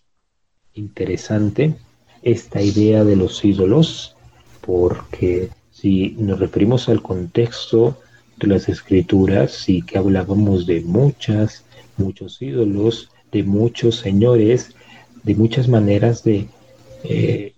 Interesante 0.76 1.74
esta 2.22 2.62
idea 2.62 3.04
de 3.04 3.16
los 3.16 3.44
ídolos, 3.44 4.16
porque 4.62 5.50
si 5.72 6.16
nos 6.20 6.38
referimos 6.40 6.88
al 6.88 7.02
contexto 7.02 7.98
de 8.38 8.46
las 8.46 8.70
escrituras, 8.70 9.54
sí 9.54 9.82
que 9.82 9.98
hablábamos 9.98 10.68
de 10.68 10.82
muchas, 10.82 11.64
muchos 11.98 12.40
ídolos, 12.44 13.10
de 13.32 13.42
muchos 13.42 13.96
señores, 13.96 14.76
de 15.24 15.34
muchas 15.34 15.68
maneras 15.68 16.24
de, 16.24 16.48
eh, 17.04 17.54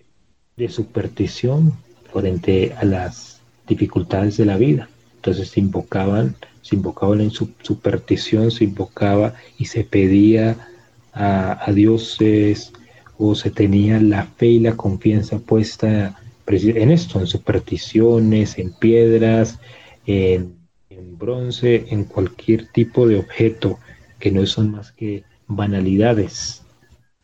de 0.57 0.69
superstición 0.69 1.73
frente 2.11 2.73
a 2.77 2.85
las 2.85 3.41
dificultades 3.67 4.37
de 4.37 4.45
la 4.45 4.57
vida. 4.57 4.89
Entonces 5.17 5.49
se 5.49 5.59
invocaban, 5.59 6.35
se 6.61 6.75
invocaban 6.75 7.21
en 7.21 7.31
su 7.31 7.49
superstición, 7.61 8.51
se 8.51 8.63
invocaba 8.63 9.35
y 9.57 9.65
se 9.65 9.83
pedía 9.83 10.69
a, 11.13 11.71
dioses 11.73 12.73
o 13.17 13.35
se 13.35 13.49
tenía 13.49 13.99
la 13.99 14.25
fe 14.25 14.47
y 14.47 14.59
la 14.59 14.75
confianza 14.75 15.39
puesta 15.39 16.19
en 16.47 16.91
esto, 16.91 17.19
en 17.19 17.27
supersticiones, 17.27 18.57
en 18.59 18.73
piedras, 18.73 19.59
en, 20.05 20.55
en 20.89 21.17
bronce, 21.17 21.85
en 21.89 22.03
cualquier 22.03 22.67
tipo 22.67 23.07
de 23.07 23.17
objeto 23.17 23.79
que 24.19 24.31
no 24.31 24.45
son 24.45 24.71
más 24.71 24.91
que 24.91 25.23
banalidades 25.47 26.61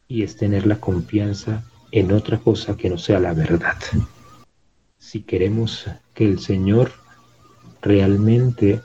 y 0.08 0.24
es 0.24 0.36
tener 0.38 0.66
la 0.66 0.80
confianza 0.80 1.64
en 1.92 2.12
otra 2.12 2.38
cosa 2.38 2.78
que 2.78 2.90
no 2.90 2.98
sea 2.98 3.20
la 3.20 3.34
verdad. 3.34 3.78
Si 4.98 5.22
queremos 5.22 5.86
que 6.14 6.26
el 6.26 6.40
Señor 6.40 6.92
realmente 7.82 8.82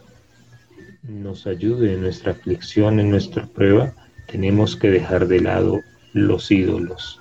nos 1.02 1.46
ayude 1.46 1.94
en 1.94 2.00
nuestra 2.00 2.32
aflicción, 2.32 2.98
en 2.98 3.11
nuestra 3.11 3.46
prueba, 3.46 3.94
tenemos 4.26 4.74
que 4.76 4.90
dejar 4.90 5.28
de 5.28 5.40
lado 5.40 5.80
los 6.12 6.50
ídolos, 6.50 7.20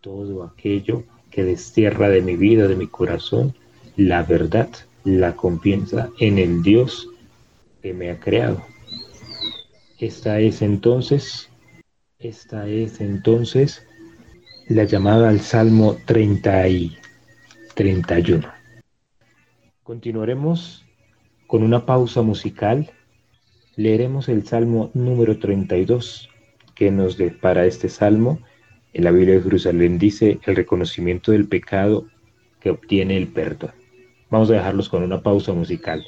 todo 0.00 0.44
aquello 0.44 1.04
que 1.30 1.44
destierra 1.44 2.08
de 2.08 2.22
mi 2.22 2.36
vida, 2.36 2.66
de 2.66 2.76
mi 2.76 2.86
corazón, 2.86 3.54
la 3.96 4.22
verdad, 4.22 4.70
la 5.04 5.36
confianza 5.36 6.08
en 6.18 6.38
el 6.38 6.62
Dios 6.62 7.08
que 7.82 7.92
me 7.92 8.10
ha 8.10 8.18
creado. 8.18 8.64
Esta 9.98 10.40
es 10.40 10.62
entonces, 10.62 11.50
esta 12.18 12.68
es 12.68 13.00
entonces 13.00 13.85
la 14.68 14.82
llamada 14.82 15.28
al 15.28 15.40
Salmo 15.40 15.96
30 16.06 16.68
y 16.68 16.96
31. 17.74 18.48
Continuaremos 19.84 20.84
con 21.46 21.62
una 21.62 21.86
pausa 21.86 22.22
musical. 22.22 22.90
Leeremos 23.76 24.28
el 24.28 24.44
Salmo 24.44 24.90
número 24.92 25.38
32 25.38 26.28
que 26.74 26.90
nos 26.90 27.16
depara 27.16 27.64
este 27.64 27.88
salmo. 27.88 28.40
En 28.92 29.04
la 29.04 29.12
Biblia 29.12 29.36
de 29.36 29.42
Jerusalén 29.42 29.98
dice 29.98 30.40
el 30.44 30.56
reconocimiento 30.56 31.30
del 31.30 31.46
pecado 31.46 32.08
que 32.58 32.70
obtiene 32.70 33.16
el 33.16 33.28
perdón. 33.28 33.70
Vamos 34.30 34.50
a 34.50 34.54
dejarlos 34.54 34.88
con 34.88 35.04
una 35.04 35.22
pausa 35.22 35.52
musical. 35.52 36.04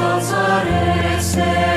Nazarese. 0.00 1.69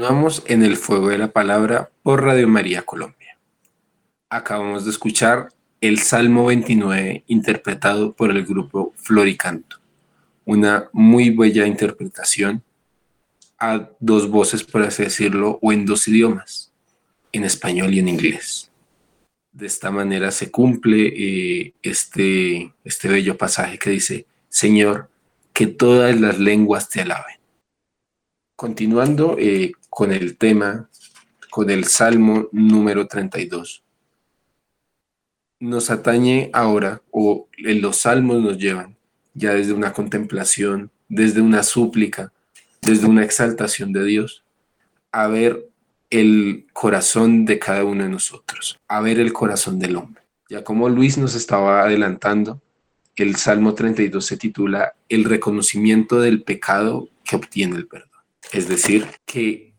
Continuamos 0.00 0.42
en 0.46 0.62
el 0.62 0.78
fuego 0.78 1.10
de 1.10 1.18
la 1.18 1.30
palabra 1.30 1.90
por 2.02 2.22
Radio 2.24 2.48
María 2.48 2.80
Colombia. 2.80 3.36
Acabamos 4.30 4.86
de 4.86 4.92
escuchar 4.92 5.52
el 5.82 5.98
Salmo 5.98 6.46
29 6.46 7.24
interpretado 7.26 8.14
por 8.14 8.30
el 8.30 8.46
grupo 8.46 8.94
Floricanto. 8.96 9.76
Una 10.46 10.88
muy 10.94 11.28
bella 11.28 11.66
interpretación 11.66 12.64
a 13.58 13.90
dos 13.98 14.30
voces, 14.30 14.64
por 14.64 14.80
así 14.84 15.02
decirlo, 15.02 15.58
o 15.60 15.70
en 15.70 15.84
dos 15.84 16.08
idiomas, 16.08 16.72
en 17.30 17.44
español 17.44 17.92
y 17.92 17.98
en 17.98 18.08
inglés. 18.08 18.72
De 19.52 19.66
esta 19.66 19.90
manera 19.90 20.30
se 20.30 20.50
cumple 20.50 21.12
eh, 21.14 21.74
este, 21.82 22.72
este 22.84 23.08
bello 23.08 23.36
pasaje 23.36 23.78
que 23.78 23.90
dice, 23.90 24.24
Señor, 24.48 25.10
que 25.52 25.66
todas 25.66 26.18
las 26.18 26.38
lenguas 26.38 26.88
te 26.88 27.02
alaben. 27.02 27.36
Continuando 28.56 29.36
eh, 29.38 29.72
con 29.90 30.12
el 30.12 30.38
tema, 30.38 30.88
con 31.50 31.68
el 31.68 31.84
Salmo 31.84 32.48
número 32.52 33.06
32. 33.06 33.82
Nos 35.58 35.90
atañe 35.90 36.48
ahora, 36.54 37.02
o 37.10 37.48
los 37.58 37.96
salmos 37.98 38.42
nos 38.42 38.56
llevan, 38.56 38.96
ya 39.34 39.52
desde 39.52 39.74
una 39.74 39.92
contemplación, 39.92 40.90
desde 41.08 41.42
una 41.42 41.62
súplica, 41.62 42.32
desde 42.80 43.06
una 43.06 43.24
exaltación 43.24 43.92
de 43.92 44.04
Dios, 44.04 44.42
a 45.12 45.26
ver 45.26 45.68
el 46.08 46.66
corazón 46.72 47.44
de 47.44 47.58
cada 47.58 47.84
uno 47.84 48.04
de 48.04 48.08
nosotros, 48.10 48.78
a 48.88 49.00
ver 49.00 49.18
el 49.20 49.32
corazón 49.32 49.78
del 49.78 49.96
hombre. 49.96 50.22
Ya 50.48 50.64
como 50.64 50.88
Luis 50.88 51.18
nos 51.18 51.34
estaba 51.34 51.82
adelantando, 51.82 52.62
el 53.16 53.36
Salmo 53.36 53.74
32 53.74 54.24
se 54.24 54.36
titula 54.36 54.94
El 55.08 55.24
reconocimiento 55.24 56.20
del 56.20 56.42
pecado 56.42 57.08
que 57.24 57.36
obtiene 57.36 57.76
el 57.76 57.86
perdón. 57.86 58.08
Es 58.52 58.66
decir, 58.68 59.06
que 59.26 59.69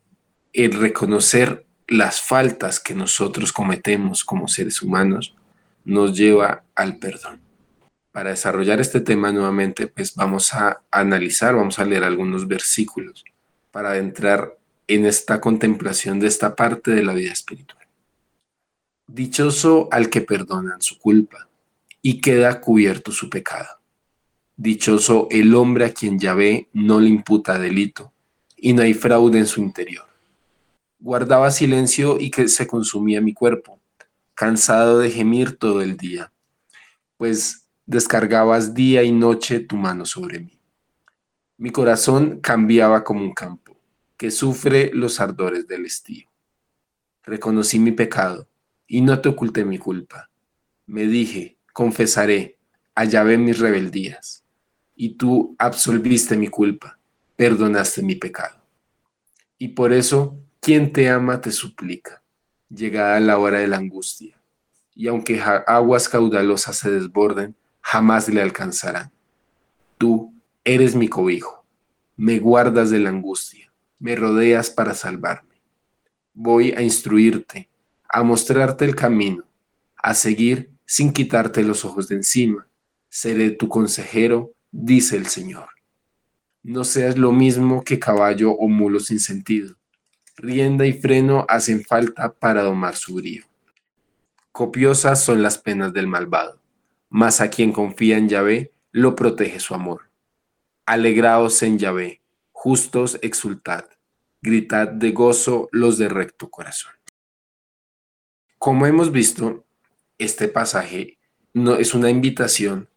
el 0.54 0.74
reconocer 0.74 1.66
las 1.88 2.22
faltas 2.22 2.80
que 2.80 2.96
nosotros 2.96 3.52
cometemos 3.52 4.24
como 4.24 4.48
seres 4.48 4.82
humanos 4.82 5.36
nos 5.84 6.18
lleva 6.18 6.64
al 6.76 6.98
perdón. 6.98 7.42
Para 8.12 8.32
desarrollar 8.32 8.82
este 8.82 9.02
tema 9.02 9.32
nuevamente, 9.32 9.88
pues 9.88 10.16
vamos 10.16 10.54
a 10.54 10.82
analizar, 10.92 11.56
vamos 11.56 11.80
a 11.80 11.86
leer 11.86 12.04
algunos 12.04 12.48
versículos 12.48 13.24
para 13.72 13.98
entrar 13.98 14.58
en 14.88 15.06
esta 15.06 15.40
contemplación 15.40 16.20
de 16.20 16.28
esta 16.28 16.56
parte 16.56 16.92
de 16.92 17.04
la 17.04 17.14
vida 17.14 17.32
espiritual. 17.32 17.88
Dichoso 19.08 19.88
al 19.92 20.10
que 20.10 20.22
perdonan 20.22 20.82
su 20.82 21.00
culpa 21.00 21.48
y 22.02 22.20
queda 22.20 22.60
cubierto 22.60 23.12
su 23.12 23.30
pecado. 23.30 23.80
Dichoso 24.58 25.28
el 25.32 25.56
hombre 25.56 25.86
a 25.86 25.94
quien 25.94 26.20
Yahvé 26.20 26.70
no 26.74 27.00
le 27.00 27.10
imputa 27.10 27.58
delito 27.58 28.14
y 28.58 28.74
no 28.74 28.82
hay 28.82 28.94
fraude 28.94 29.40
en 29.40 29.48
su 29.48 29.62
interior. 29.62 30.11
Guardaba 31.02 31.52
silencio 31.52 32.18
y 32.20 32.32
que 32.32 32.48
se 32.48 32.66
consumía 32.66 33.20
mi 33.20 33.34
cuerpo, 33.34 33.82
cansado 34.36 35.00
de 35.00 35.12
gemir 35.12 35.58
todo 35.58 35.82
el 35.82 35.98
día, 35.98 36.32
pues 37.18 37.68
descargabas 37.86 38.74
día 38.74 39.04
y 39.04 39.12
noche 39.12 39.60
tu 39.60 39.76
mano 39.76 40.06
sobre 40.06 40.40
mí. 40.40 40.62
Mi 41.58 41.72
corazón 41.72 42.40
cambiaba 42.40 43.04
como 43.04 43.22
un 43.22 43.34
campo 43.34 43.78
que 44.16 44.32
sufre 44.32 44.92
los 44.94 45.20
ardores 45.20 45.68
del 45.68 45.86
estío. 45.86 46.30
Reconocí 47.24 47.80
mi 47.80 47.92
pecado 47.92 48.48
y 48.88 49.02
no 49.02 49.20
te 49.20 49.30
oculté 49.30 49.66
mi 49.66 49.78
culpa. 49.78 50.30
Me 50.86 51.08
dije, 51.08 51.58
confesaré, 51.74 52.58
ve 52.96 53.38
mis 53.38 53.60
rebeldías. 53.60 54.44
Y 54.96 55.16
tú 55.16 55.56
absolviste 55.58 56.38
mi 56.38 56.48
culpa, 56.48 57.00
perdonaste 57.36 58.04
mi 58.04 58.16
pecado. 58.16 58.64
Y 59.58 59.70
por 59.70 59.94
eso, 59.94 60.38
quien 60.62 60.94
te 60.94 61.10
ama 61.10 61.42
te 61.42 61.52
suplica, 61.52 62.24
llegada 62.70 63.20
la 63.20 63.38
hora 63.38 63.60
de 63.60 63.68
la 63.68 63.78
angustia. 63.78 64.40
Y 64.96 65.08
aunque 65.08 65.42
aguas 65.42 66.08
caudalosas 66.08 66.78
se 66.78 66.92
desborden, 66.92 67.56
jamás 67.82 68.30
le 68.30 68.42
alcanzarán. 68.42 69.12
Tú 69.98 70.34
eres 70.64 70.96
mi 70.96 71.08
cobijo, 71.08 71.66
me 72.16 72.40
guardas 72.40 72.90
de 72.90 73.00
la 73.00 73.10
angustia 73.10 73.72
me 74.02 74.16
rodeas 74.16 74.72
para 74.72 74.96
salvarme. 74.96 75.62
Voy 76.34 76.72
a 76.72 76.82
instruirte, 76.82 77.70
a 78.10 78.24
mostrarte 78.24 78.84
el 78.84 78.96
camino, 78.96 79.44
a 79.96 80.16
seguir 80.16 80.72
sin 80.86 81.14
quitarte 81.14 81.62
los 81.62 81.86
ojos 81.86 82.08
de 82.08 82.16
encima. 82.16 82.68
Seré 83.10 83.52
tu 83.52 83.70
consejero, 83.70 84.54
dice 84.72 85.18
el 85.18 85.28
Señor. 85.28 85.70
No 86.64 86.84
seas 86.84 87.16
lo 87.16 87.32
mismo 87.32 87.84
que 87.84 88.00
caballo 88.00 88.54
o 88.54 88.68
mulo 88.68 89.00
sin 89.00 89.20
sentido. 89.20 89.76
Rienda 90.38 90.86
y 90.86 90.94
freno 90.94 91.46
hacen 91.48 91.84
falta 91.84 92.34
para 92.34 92.64
domar 92.64 92.96
su 92.96 93.16
brío. 93.16 93.46
Copiosas 94.52 95.24
son 95.24 95.42
las 95.42 95.58
penas 95.58 95.94
del 95.94 96.08
malvado, 96.08 96.60
mas 97.10 97.42
a 97.42 97.50
quien 97.50 97.72
confía 97.72 98.18
en 98.18 98.30
Yahvé 98.30 98.72
lo 98.92 99.16
protege 99.16 99.60
su 99.60 99.74
amor. 99.74 100.10
Alegraos 100.86 101.62
en 101.64 101.78
Yahvé, 101.78 102.22
justos 102.52 103.18
exultad, 103.22 103.86
gritad 104.42 104.88
de 104.88 105.12
gozo 105.12 105.70
los 105.72 105.98
de 105.98 106.10
recto 106.10 106.50
corazón. 106.50 106.94
Como 108.58 108.86
hemos 108.86 109.12
visto, 109.12 109.66
este 110.18 110.48
pasaje 110.48 111.18
no 111.54 111.76
es 111.76 111.94
una 111.94 112.10
invitación 112.10 112.90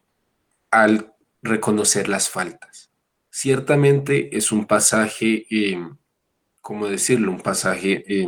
al 0.71 1.13
reconocer 1.41 2.09
las 2.09 2.29
faltas. 2.29 2.91
Ciertamente 3.29 4.37
es 4.37 4.51
un 4.51 4.65
pasaje, 4.65 5.45
eh, 5.49 5.89
¿cómo 6.65 6.87
decirlo? 6.87 7.31
Un 7.31 7.41
pasaje 7.41 8.03
eh, 8.07 8.25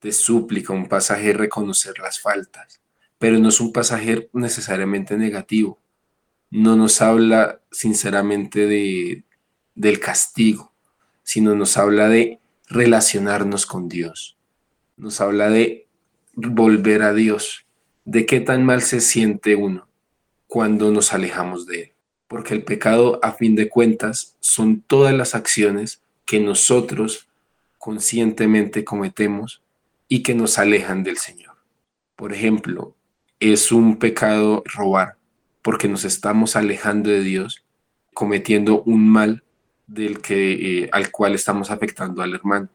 de 0.00 0.12
súplica, 0.12 0.72
un 0.72 0.88
pasaje 0.88 1.26
de 1.26 1.32
reconocer 1.34 1.98
las 1.98 2.18
faltas, 2.18 2.80
pero 3.18 3.38
no 3.38 3.50
es 3.50 3.60
un 3.60 3.70
pasaje 3.70 4.30
necesariamente 4.32 5.18
negativo. 5.18 5.78
No 6.48 6.74
nos 6.74 7.02
habla 7.02 7.60
sinceramente 7.70 8.66
de, 8.66 9.24
del 9.74 10.00
castigo, 10.00 10.72
sino 11.22 11.54
nos 11.54 11.76
habla 11.76 12.08
de 12.08 12.40
relacionarnos 12.66 13.66
con 13.66 13.90
Dios. 13.90 14.38
Nos 14.96 15.20
habla 15.20 15.50
de 15.50 15.86
volver 16.32 17.02
a 17.02 17.12
Dios, 17.12 17.66
de 18.06 18.24
qué 18.24 18.40
tan 18.40 18.64
mal 18.64 18.80
se 18.80 19.02
siente 19.02 19.54
uno 19.54 19.86
cuando 20.46 20.90
nos 20.90 21.12
alejamos 21.12 21.66
de 21.66 21.82
Él. 21.82 21.92
Porque 22.26 22.54
el 22.54 22.64
pecado, 22.64 23.20
a 23.22 23.32
fin 23.32 23.54
de 23.54 23.68
cuentas, 23.68 24.34
son 24.40 24.80
todas 24.80 25.12
las 25.12 25.34
acciones 25.34 26.00
que 26.24 26.40
nosotros 26.40 27.26
conscientemente 27.80 28.84
cometemos 28.84 29.62
y 30.06 30.22
que 30.22 30.34
nos 30.34 30.58
alejan 30.58 31.02
del 31.02 31.16
Señor. 31.16 31.56
Por 32.14 32.34
ejemplo, 32.34 32.94
es 33.40 33.72
un 33.72 33.98
pecado 33.98 34.62
robar 34.66 35.16
porque 35.62 35.88
nos 35.88 36.04
estamos 36.04 36.56
alejando 36.56 37.08
de 37.08 37.22
Dios, 37.22 37.64
cometiendo 38.12 38.82
un 38.82 39.08
mal 39.08 39.44
del 39.86 40.20
que, 40.20 40.82
eh, 40.82 40.90
al 40.92 41.10
cual 41.10 41.34
estamos 41.34 41.70
afectando 41.70 42.20
al 42.20 42.34
hermano. 42.34 42.68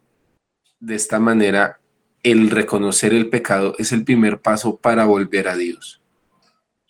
De 0.79 0.95
esta 0.95 1.19
manera, 1.19 1.79
el 2.23 2.49
reconocer 2.49 3.13
el 3.13 3.29
pecado 3.29 3.75
es 3.77 3.91
el 3.91 4.03
primer 4.03 4.41
paso 4.41 4.77
para 4.77 5.05
volver 5.05 5.47
a 5.47 5.55
Dios. 5.55 6.01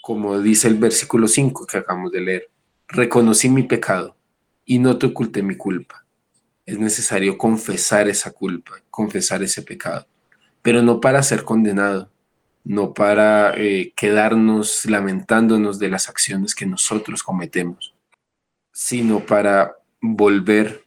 Como 0.01 0.39
dice 0.39 0.70
el 0.70 0.76
versículo 0.76 1.28
5 1.28 1.68
que 1.68 1.80
acabamos 1.80 2.13
de 2.13 2.22
leer, 2.22 2.49
reconocí 2.88 3.49
mi 3.49 3.63
pecado 3.63 4.16
y 4.63 4.80
no 4.80 4.97
te 4.97 5.07
oculté 5.07 5.43
mi 5.43 5.57
culpa. 5.57 6.05
Es 6.66 6.80
necesario 6.80 7.38
confesar 7.38 8.07
esa 8.07 8.32
culpa, 8.32 8.74
confesar 8.89 9.43
ese 9.43 9.61
pecado, 9.61 10.07
pero 10.61 10.82
no 10.82 10.99
para 10.99 11.22
ser 11.22 11.43
condenado, 11.43 12.09
no 12.63 12.93
para 12.93 13.53
eh, 13.55 13.93
quedarnos 13.95 14.86
lamentándonos 14.86 15.78
de 15.78 15.89
las 15.89 16.09
acciones 16.09 16.55
que 16.55 16.66
nosotros 16.66 17.22
cometemos, 17.22 17.93
sino 18.72 19.20
para 19.20 19.76
volver 20.01 20.84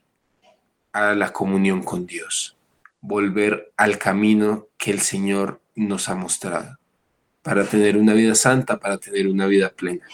a 0.93 1.15
la 1.15 1.33
comunión 1.33 1.83
con 1.83 2.07
Dios, 2.07 2.57
volver 3.01 3.73
al 3.77 3.99
camino 3.99 4.67
que 4.77 4.91
el 4.91 5.01
Señor 5.01 5.61
nos 5.77 6.09
ha 6.09 6.17
mostrado, 6.17 6.77
para 7.43 7.65
tener 7.65 7.97
una 7.97 8.15
vida 8.15 8.35
santa, 8.35 8.81
para 8.81 8.99
tener 8.99 9.29
una 9.29 9.47
vida 9.47 9.71
plena. 9.71 10.05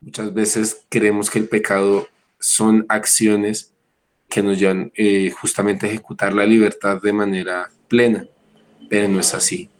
Muchas 0.00 0.32
veces 0.32 0.86
creemos 0.88 1.28
que 1.28 1.40
el 1.40 1.48
pecado 1.48 2.08
son 2.38 2.86
acciones 2.88 3.74
que 4.28 4.42
nos 4.42 4.58
llevan 4.58 4.92
eh, 4.94 5.30
justamente 5.30 5.86
a 5.86 5.88
ejecutar 5.88 6.34
la 6.34 6.44
libertad 6.44 7.00
de 7.02 7.12
manera 7.12 7.70
plena, 7.88 8.26
pero 8.88 9.08
no 9.08 9.20
es 9.20 9.34
así. 9.34 9.70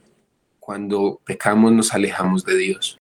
Cuando 0.59 1.21
pecamos 1.25 1.73
nos 1.73 1.93
alejamos 1.93 2.45
de 2.45 2.57
Dios. 2.57 2.99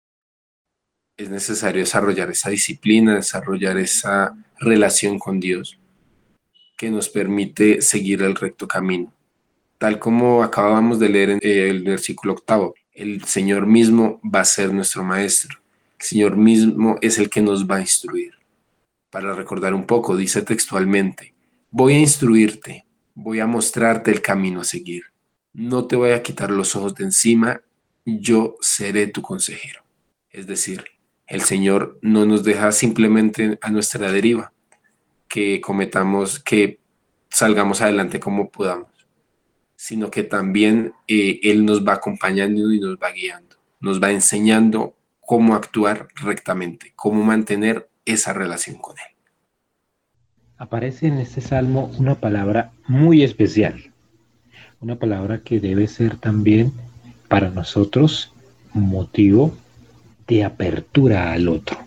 Es 1.17 1.29
necesario 1.29 1.81
desarrollar 1.81 2.29
esa 2.29 2.49
disciplina, 2.49 3.15
desarrollar 3.15 3.77
esa 3.77 4.35
relación 4.59 5.17
con 5.19 5.39
Dios 5.39 5.79
que 6.77 6.89
nos 6.89 7.07
permite 7.09 7.81
seguir 7.81 8.21
el 8.21 8.35
recto 8.35 8.67
camino. 8.67 9.13
Tal 9.77 9.99
como 9.99 10.43
acabamos 10.43 10.99
de 10.99 11.09
leer 11.09 11.29
en 11.29 11.39
el 11.41 11.83
versículo 11.83 12.33
octavo, 12.33 12.75
el 12.93 13.23
Señor 13.25 13.65
mismo 13.65 14.19
va 14.23 14.41
a 14.41 14.45
ser 14.45 14.73
nuestro 14.73 15.03
maestro. 15.03 15.59
El 15.99 16.05
Señor 16.05 16.37
mismo 16.37 16.97
es 17.01 17.17
el 17.17 17.29
que 17.29 17.41
nos 17.41 17.69
va 17.69 17.77
a 17.77 17.81
instruir. 17.81 18.33
Para 19.09 19.33
recordar 19.33 19.73
un 19.73 19.85
poco, 19.85 20.17
dice 20.17 20.41
textualmente, 20.41 21.34
voy 21.78 21.95
a 21.95 21.99
instruirte, 21.99 22.86
voy 23.15 23.41
a 23.41 23.47
mostrarte 23.47 24.09
el 24.09 24.21
camino 24.21 24.61
a 24.61 24.63
seguir. 24.63 25.03
No 25.51 25.88
te 25.88 25.97
voy 25.97 26.11
a 26.11 26.23
quitar 26.23 26.49
los 26.49 26.73
ojos 26.73 26.95
de 26.95 27.03
encima, 27.03 27.59
yo 28.05 28.55
seré 28.61 29.07
tu 29.07 29.21
consejero. 29.21 29.84
Es 30.30 30.47
decir, 30.47 30.86
el 31.28 31.41
Señor 31.41 31.99
no 32.01 32.26
nos 32.26 32.45
deja 32.45 32.71
simplemente 32.71 33.59
a 33.61 33.71
nuestra 33.71 34.09
deriva, 34.09 34.53
que 35.28 35.59
cometamos, 35.59 36.39
que 36.39 36.80
salgamos 37.30 37.82
adelante 37.82 38.21
como 38.21 38.49
podamos, 38.49 39.05
sino 39.76 40.09
que 40.09 40.23
también 40.23 40.93
eh, 41.09 41.41
Él 41.43 41.65
nos 41.65 41.86
va 41.86 41.95
acompañando 41.95 42.71
y 42.71 42.80
nos 42.80 42.95
va 42.95 43.11
guiando, 43.11 43.57
nos 43.82 44.01
va 44.01 44.11
enseñando 44.11 44.95
cómo 45.19 45.55
actuar 45.55 46.07
rectamente, 46.15 46.93
cómo 46.95 47.21
mantener 47.26 47.89
esa 48.05 48.32
relación 48.32 48.78
con 48.78 48.95
Él. 48.97 49.14
Aparece 50.57 51.07
en 51.07 51.17
este 51.17 51.41
salmo 51.41 51.91
una 51.97 52.15
palabra 52.15 52.71
muy 52.87 53.23
especial, 53.23 53.91
una 54.79 54.95
palabra 54.95 55.41
que 55.41 55.59
debe 55.59 55.87
ser 55.87 56.15
también 56.15 56.71
para 57.27 57.49
nosotros 57.49 58.31
motivo 58.73 59.53
de 60.27 60.45
apertura 60.45 61.33
al 61.33 61.49
otro. 61.49 61.77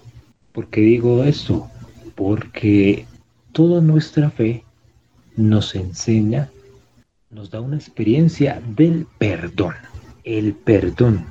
¿Por 0.52 0.68
qué 0.68 0.82
digo 0.82 1.24
esto? 1.24 1.70
Porque 2.14 3.06
toda 3.52 3.80
nuestra 3.80 4.30
fe 4.30 4.64
nos 5.34 5.74
enseña, 5.74 6.50
nos 7.30 7.50
da 7.50 7.62
una 7.62 7.76
experiencia 7.76 8.60
del 8.76 9.06
perdón. 9.18 9.74
El 10.24 10.52
perdón. 10.52 11.24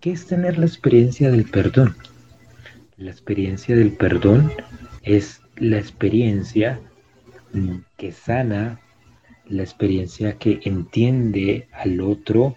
¿Qué 0.00 0.12
es 0.12 0.26
tener 0.26 0.58
la 0.58 0.64
experiencia 0.64 1.30
del 1.30 1.44
perdón? 1.44 1.94
La 2.96 3.10
experiencia 3.10 3.76
del 3.76 3.92
perdón 3.92 4.50
es 5.02 5.39
la 5.60 5.78
experiencia 5.78 6.80
que 7.96 8.12
sana, 8.12 8.80
la 9.46 9.62
experiencia 9.62 10.38
que 10.38 10.60
entiende 10.64 11.68
al 11.72 12.00
otro, 12.00 12.56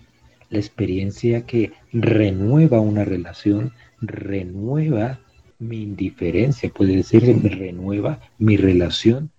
la 0.49 0.59
experiencia 0.59 1.45
que 1.45 1.73
renueva 1.91 2.79
una 2.79 3.03
relación, 3.03 3.73
renueva 3.99 5.19
mi 5.59 5.81
indiferencia, 5.81 6.69
puede 6.69 6.97
decir, 6.97 7.23
renueva 7.43 8.19
mi 8.37 8.57
relación 8.57 9.31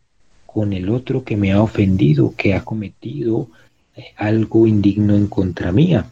con 0.47 0.73
el 0.73 0.91
otro 0.91 1.25
que 1.25 1.37
me 1.37 1.53
ha 1.53 1.63
ofendido, 1.63 2.35
que 2.37 2.55
ha 2.55 2.65
cometido 2.65 3.49
eh, 3.97 4.07
algo 4.17 4.67
indigno 4.67 5.17
en 5.17 5.27
contra 5.27 5.73
mía. 5.73 6.07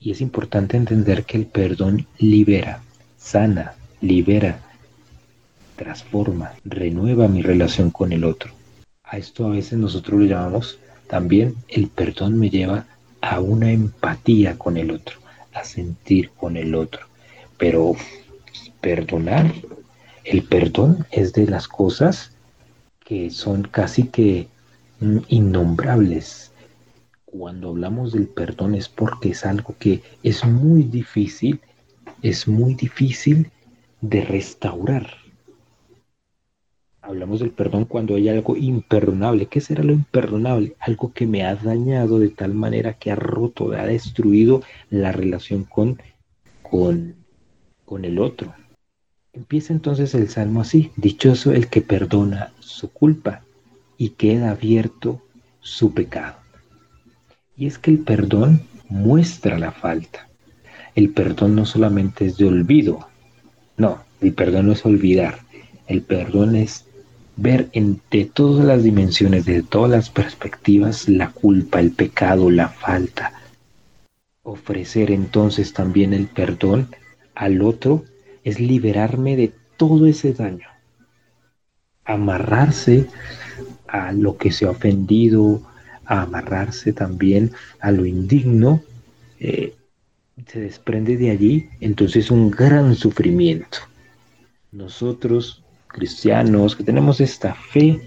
Y 0.00 0.10
es 0.10 0.20
importante 0.20 0.76
entender 0.76 1.24
que 1.24 1.38
el 1.38 1.46
perdón 1.46 2.06
libera, 2.18 2.82
sana, 3.16 3.74
libera, 4.00 4.67
transforma, 5.78 6.52
renueva 6.64 7.28
mi 7.28 7.40
relación 7.40 7.90
con 7.90 8.12
el 8.12 8.24
otro. 8.24 8.50
A 9.04 9.16
esto 9.16 9.46
a 9.46 9.50
veces 9.50 9.78
nosotros 9.78 10.20
lo 10.20 10.26
llamamos 10.26 10.78
también 11.08 11.56
el 11.68 11.88
perdón 11.88 12.38
me 12.38 12.50
lleva 12.50 12.84
a 13.22 13.40
una 13.40 13.72
empatía 13.72 14.58
con 14.58 14.76
el 14.76 14.90
otro, 14.90 15.18
a 15.54 15.64
sentir 15.64 16.30
con 16.36 16.58
el 16.58 16.74
otro. 16.74 17.06
Pero 17.56 17.94
perdonar, 18.82 19.52
el 20.24 20.42
perdón 20.42 21.06
es 21.10 21.32
de 21.32 21.46
las 21.46 21.66
cosas 21.66 22.32
que 23.00 23.30
son 23.30 23.62
casi 23.62 24.08
que 24.08 24.48
mm, 25.00 25.18
innombrables. 25.28 26.52
Cuando 27.24 27.70
hablamos 27.70 28.12
del 28.12 28.28
perdón 28.28 28.74
es 28.74 28.90
porque 28.90 29.30
es 29.30 29.46
algo 29.46 29.74
que 29.78 30.02
es 30.22 30.44
muy 30.44 30.82
difícil, 30.82 31.60
es 32.22 32.46
muy 32.46 32.74
difícil 32.74 33.50
de 34.02 34.24
restaurar. 34.26 35.16
Hablamos 37.08 37.40
del 37.40 37.52
perdón 37.52 37.86
cuando 37.86 38.16
hay 38.16 38.28
algo 38.28 38.54
imperdonable. 38.54 39.46
¿Qué 39.46 39.62
será 39.62 39.82
lo 39.82 39.94
imperdonable? 39.94 40.76
Algo 40.78 41.10
que 41.14 41.26
me 41.26 41.42
ha 41.42 41.54
dañado 41.54 42.18
de 42.18 42.28
tal 42.28 42.52
manera 42.52 42.98
que 42.98 43.10
ha 43.10 43.14
roto, 43.14 43.72
ha 43.72 43.86
destruido 43.86 44.62
la 44.90 45.10
relación 45.10 45.64
con, 45.64 45.98
con, 46.60 47.14
con 47.86 48.04
el 48.04 48.18
otro. 48.18 48.52
Empieza 49.32 49.72
entonces 49.72 50.14
el 50.14 50.28
salmo 50.28 50.60
así, 50.60 50.90
dichoso 50.96 51.50
el 51.52 51.68
que 51.68 51.80
perdona 51.80 52.52
su 52.58 52.92
culpa 52.92 53.42
y 53.96 54.10
queda 54.10 54.50
abierto 54.50 55.22
su 55.60 55.94
pecado. 55.94 56.36
Y 57.56 57.68
es 57.68 57.78
que 57.78 57.90
el 57.90 58.00
perdón 58.00 58.60
muestra 58.90 59.58
la 59.58 59.72
falta. 59.72 60.28
El 60.94 61.08
perdón 61.14 61.56
no 61.56 61.64
solamente 61.64 62.26
es 62.26 62.36
de 62.36 62.44
olvido, 62.44 63.08
no, 63.78 64.04
el 64.20 64.34
perdón 64.34 64.66
no 64.66 64.72
es 64.72 64.84
olvidar, 64.84 65.38
el 65.86 66.02
perdón 66.02 66.54
es 66.54 66.84
ver 67.38 67.70
de 68.10 68.24
todas 68.24 68.64
las 68.64 68.82
dimensiones, 68.82 69.44
de 69.44 69.62
todas 69.62 69.90
las 69.90 70.10
perspectivas, 70.10 71.08
la 71.08 71.30
culpa, 71.30 71.78
el 71.78 71.92
pecado, 71.92 72.50
la 72.50 72.68
falta. 72.68 73.32
Ofrecer 74.42 75.12
entonces 75.12 75.72
también 75.72 76.12
el 76.12 76.26
perdón 76.26 76.88
al 77.36 77.62
otro 77.62 78.04
es 78.42 78.58
liberarme 78.58 79.36
de 79.36 79.52
todo 79.76 80.08
ese 80.08 80.32
daño. 80.32 80.66
Amarrarse 82.04 83.06
a 83.86 84.10
lo 84.10 84.36
que 84.36 84.50
se 84.50 84.66
ha 84.66 84.70
ofendido, 84.70 85.62
a 86.06 86.22
amarrarse 86.22 86.92
también 86.92 87.52
a 87.78 87.92
lo 87.92 88.04
indigno, 88.04 88.82
eh, 89.38 89.76
se 90.48 90.60
desprende 90.60 91.16
de 91.16 91.30
allí 91.30 91.68
entonces 91.80 92.32
un 92.32 92.50
gran 92.50 92.96
sufrimiento. 92.96 93.78
Nosotros 94.72 95.62
cristianos, 95.88 96.76
que 96.76 96.84
tenemos 96.84 97.20
esta 97.20 97.54
fe 97.54 98.00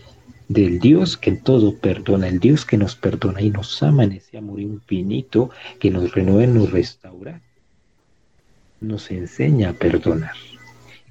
del 0.47 0.79
Dios 0.79 1.17
que 1.17 1.29
en 1.29 1.41
todo 1.41 1.75
perdona, 1.77 2.27
el 2.27 2.39
Dios 2.39 2.65
que 2.65 2.77
nos 2.77 2.95
perdona 2.95 3.41
y 3.41 3.49
nos 3.49 3.81
ama 3.83 4.03
en 4.03 4.13
ese 4.13 4.37
amor 4.37 4.59
infinito, 4.59 5.49
que 5.79 5.89
nos 5.91 6.13
renueva 6.13 6.51
nos 6.51 6.71
restaura, 6.71 7.41
nos 8.81 9.11
enseña 9.11 9.69
a 9.69 9.73
perdonar. 9.73 10.33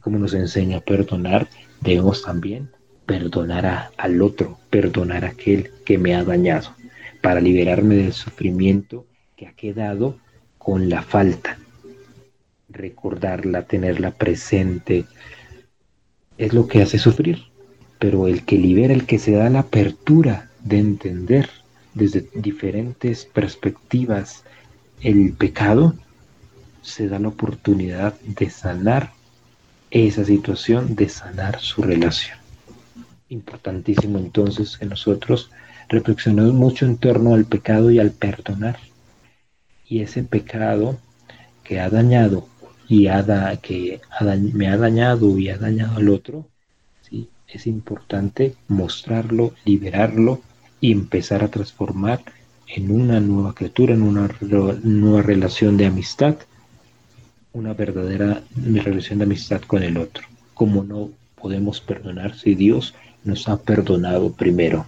Como 0.01 0.19
nos 0.19 0.35
enseña 0.35 0.79
a 0.79 0.81
perdonar, 0.81 1.49
debemos 1.81 2.23
también 2.23 2.71
perdonar 3.07 3.91
al 3.97 4.23
otro, 4.23 4.59
perdonar 4.69 5.25
a 5.25 5.29
aquel 5.29 5.71
que 5.85 5.99
me 5.99 6.15
ha 6.15 6.23
dañado, 6.23 6.75
para 7.23 7.41
liberarme 7.41 7.97
del 7.97 8.13
sufrimiento 8.13 9.07
que 9.37 9.47
ha 9.47 9.53
quedado 9.53 10.19
con 10.59 10.89
la 10.91 11.03
falta. 11.03 11.59
Recordarla, 12.69 13.63
tenerla 13.63 14.11
presente, 14.13 15.07
es 16.41 16.55
lo 16.55 16.67
que 16.67 16.81
hace 16.81 16.99
sufrir, 16.99 17.43
pero 17.99 18.27
el 18.27 18.47
que 18.47 18.57
libera, 18.57 18.95
el 18.95 19.05
que 19.05 19.19
se 19.19 19.33
da 19.33 19.51
la 19.51 19.61
apertura 19.61 20.49
de 20.65 20.79
entender 20.79 21.51
desde 21.93 22.27
diferentes 22.35 23.27
perspectivas 23.27 24.43
el 25.03 25.35
pecado, 25.35 25.95
se 26.81 27.09
da 27.09 27.19
la 27.19 27.29
oportunidad 27.29 28.19
de 28.23 28.49
sanar 28.49 29.13
esa 29.91 30.25
situación, 30.25 30.95
de 30.95 31.11
sanar 31.11 31.61
su 31.61 31.83
relación. 31.83 32.39
Importantísimo 33.29 34.19
entonces 34.19 34.79
que 34.79 34.87
nosotros 34.87 35.51
reflexionemos 35.91 36.55
mucho 36.55 36.87
en 36.87 36.97
torno 36.97 37.35
al 37.35 37.45
pecado 37.45 37.91
y 37.91 37.99
al 37.99 38.13
perdonar. 38.13 38.79
Y 39.87 40.01
ese 40.01 40.23
pecado 40.23 40.99
que 41.65 41.81
ha 41.81 41.91
dañado 41.91 42.49
y 42.91 43.07
que 43.63 44.01
me 44.53 44.67
ha 44.67 44.77
dañado 44.77 45.39
y 45.39 45.49
ha 45.49 45.57
dañado 45.57 45.99
al 45.99 46.09
otro, 46.09 46.49
¿sí? 47.09 47.29
es 47.47 47.69
importante 47.69 48.57
mostrarlo, 48.67 49.55
liberarlo 49.65 50.41
y 50.81 50.91
empezar 50.91 51.45
a 51.45 51.49
transformar 51.49 52.21
en 52.67 52.91
una 52.91 53.21
nueva 53.21 53.55
criatura, 53.55 53.95
en 53.95 54.03
una 54.03 54.29
nueva 54.83 55.23
relación 55.23 55.77
de 55.77 55.87
amistad, 55.87 56.35
una 57.53 57.75
verdadera 57.75 58.43
relación 58.57 59.21
de 59.21 59.25
amistad 59.25 59.61
con 59.63 59.85
el 59.85 59.97
otro. 59.97 60.27
Como 60.53 60.83
no 60.83 61.11
podemos 61.41 61.81
perdonar 61.81 62.37
si 62.37 62.57
Dios 62.57 62.95
nos 63.23 63.49
ha 63.49 63.57
perdonado 63.63 64.33
primero. 64.33 64.85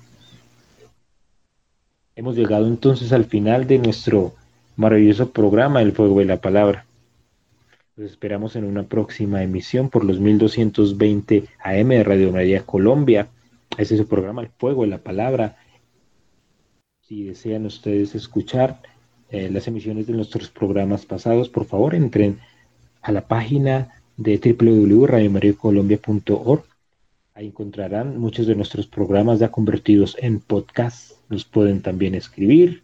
Hemos 2.16 2.34
llegado 2.34 2.66
entonces 2.66 3.12
al 3.12 3.26
final 3.26 3.68
de 3.68 3.78
nuestro 3.78 4.34
maravilloso 4.74 5.30
programa 5.30 5.82
El 5.82 5.92
Fuego 5.92 6.18
de 6.18 6.24
la 6.24 6.40
Palabra. 6.40 6.84
Los 8.02 8.10
esperamos 8.10 8.56
en 8.56 8.64
una 8.64 8.82
próxima 8.82 9.44
emisión 9.44 9.88
por 9.88 10.04
los 10.04 10.18
1220 10.18 11.44
AM 11.62 11.88
de 11.88 12.02
Radio 12.02 12.32
María 12.32 12.66
Colombia. 12.66 13.28
Este 13.78 13.94
es 13.94 14.00
su 14.00 14.08
programa 14.08 14.42
El 14.42 14.48
Fuego 14.48 14.82
de 14.82 14.88
la 14.88 14.98
Palabra. 14.98 15.56
Si 17.02 17.22
desean 17.22 17.64
ustedes 17.64 18.16
escuchar 18.16 18.80
eh, 19.30 19.48
las 19.52 19.68
emisiones 19.68 20.08
de 20.08 20.14
nuestros 20.14 20.50
programas 20.50 21.06
pasados, 21.06 21.48
por 21.48 21.64
favor 21.64 21.94
entren 21.94 22.40
a 23.02 23.12
la 23.12 23.28
página 23.28 24.02
de 24.16 24.36
www.radiomariacolombia.org. 24.36 26.64
Ahí 27.34 27.46
encontrarán 27.46 28.18
muchos 28.18 28.48
de 28.48 28.56
nuestros 28.56 28.88
programas 28.88 29.38
ya 29.38 29.52
convertidos 29.52 30.16
en 30.18 30.40
podcast. 30.40 31.12
Nos 31.28 31.44
pueden 31.44 31.82
también 31.82 32.16
escribir 32.16 32.82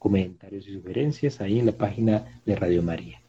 comentarios 0.00 0.66
y 0.66 0.74
sugerencias 0.74 1.40
ahí 1.40 1.60
en 1.60 1.66
la 1.66 1.72
página 1.72 2.40
de 2.44 2.56
Radio 2.56 2.82
María. 2.82 3.20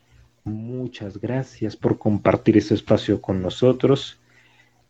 Muchas 0.43 1.19
gracias 1.19 1.75
por 1.75 1.97
compartir 1.97 2.57
este 2.57 2.73
espacio 2.73 3.21
con 3.21 3.41
nosotros. 3.41 4.19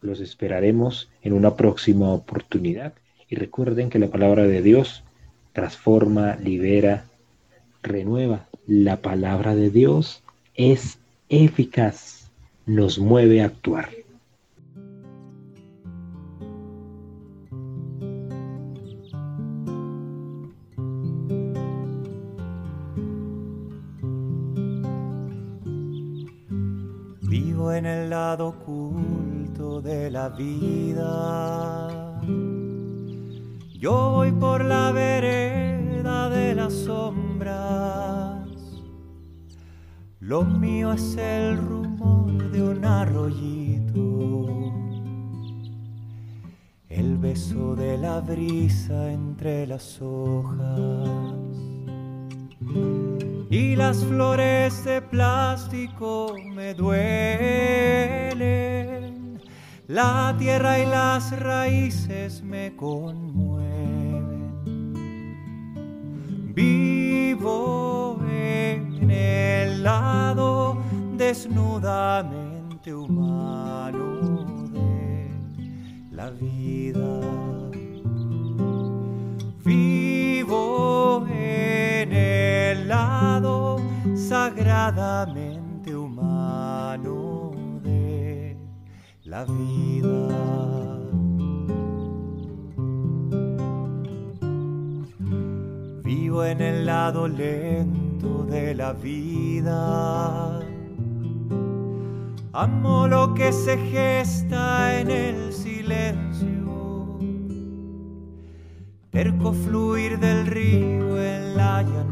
Los 0.01 0.19
esperaremos 0.21 1.09
en 1.21 1.33
una 1.33 1.55
próxima 1.55 2.11
oportunidad. 2.11 2.93
Y 3.27 3.35
recuerden 3.35 3.89
que 3.89 3.99
la 3.99 4.07
palabra 4.07 4.47
de 4.47 4.61
Dios 4.61 5.03
transforma, 5.53 6.35
libera, 6.37 7.05
renueva. 7.83 8.47
La 8.65 9.01
palabra 9.01 9.55
de 9.55 9.69
Dios 9.69 10.23
es 10.55 10.99
eficaz, 11.29 12.31
nos 12.65 12.99
mueve 12.99 13.41
a 13.41 13.45
actuar. 13.45 13.98
En 27.67 27.85
el 27.85 28.09
lado 28.09 28.47
oculto 28.49 29.81
de 29.81 30.09
la 30.09 30.29
vida. 30.29 32.21
Yo 33.77 34.11
voy 34.15 34.31
por 34.31 34.63
la 34.63 34.93
vereda 34.93 36.29
de 36.29 36.55
las 36.55 36.73
sombras. 36.73 38.47
Lo 40.21 40.43
mío 40.43 40.93
es 40.93 41.17
el 41.17 41.57
rumor 41.57 42.49
de 42.51 42.63
un 42.63 42.85
arroyito. 42.85 44.17
El 46.87 47.17
beso 47.17 47.75
de 47.75 47.97
la 47.97 48.21
brisa 48.21 49.11
entre 49.11 49.67
las 49.67 50.01
hojas 50.01 51.49
y 53.49 53.75
las 53.75 54.05
flores 54.05 54.83
de 54.85 55.01
plástico 55.01 56.35
me 56.53 56.75
duelen. 56.75 56.99
La 59.87 60.35
tierra 60.37 60.77
y 60.77 60.85
las 60.85 61.31
raíces 61.39 62.43
me 62.43 62.75
conmueven. 62.75 63.49
Vivo 66.53 68.19
en 68.29 69.09
el 69.09 69.81
lado 69.81 70.77
desnudamente 71.17 72.93
humano 72.93 74.67
de 74.71 75.27
la 76.11 76.29
vida. 76.29 77.19
Vivo 79.65 81.25
en 81.31 82.13
el 82.13 82.87
lado 82.87 83.38
sagradamente 84.29 85.95
humano 85.95 87.51
de 87.81 88.55
la 89.23 89.43
vida. 89.43 90.27
Vivo 96.03 96.45
en 96.45 96.61
el 96.61 96.85
lado 96.85 97.27
lento 97.27 98.45
de 98.45 98.75
la 98.75 98.93
vida. 98.93 100.59
Amo 102.53 103.07
lo 103.07 103.33
que 103.33 103.51
se 103.51 103.77
gesta 103.77 104.99
en 104.99 105.09
el 105.09 105.51
silencio. 105.51 107.17
Terco 109.09 109.53
fluir 109.53 110.19
del 110.19 110.45
río 110.45 111.19
en 111.19 111.57
la 111.57 111.81
llanura. 111.81 112.08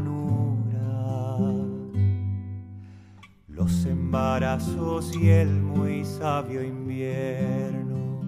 Los 3.68 3.84
embarazos 3.84 5.14
y 5.14 5.28
el 5.28 5.50
muy 5.50 6.02
sabio 6.02 6.62
invierno. 6.62 8.22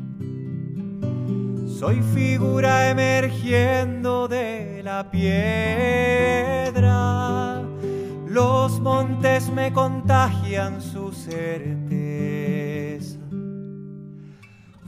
Soy 1.66 2.03
figura 2.14 2.91
emergiendo 2.91 4.28
de 4.28 4.82
la 4.84 5.11
piedra. 5.11 5.32
Los 8.28 8.80
montes 8.80 9.51
me 9.51 9.72
contagian 9.72 10.82
su 10.82 11.11
certeza. 11.11 11.59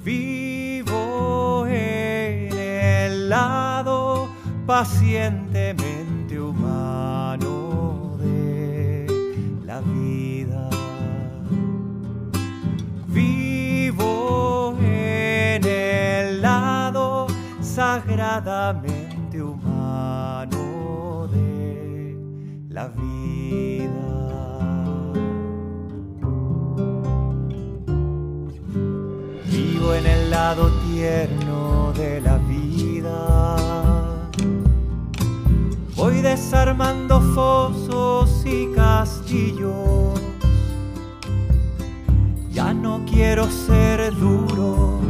Vivo 0.05 1.67
en 1.67 2.53
el 2.53 3.31
lado 3.31 4.29
pacientemente 4.67 5.82
sagradamente 17.75 19.41
humano 19.41 21.27
de 21.29 22.15
la 22.69 22.89
vida. 22.89 23.89
Vivo 29.51 29.95
en 29.95 30.07
el 30.07 30.31
lado 30.31 30.71
tierno 30.87 31.93
de 31.97 32.21
la 32.21 32.37
vida. 32.37 33.27
Voy 35.97 36.21
desarmando 36.21 37.23
fosos 37.35 38.45
y 38.45 38.67
castillos. 38.75 40.21
Ya 42.51 42.75
no 42.75 43.03
quiero 43.07 43.51
ser 43.51 44.15
duro, 44.15 45.01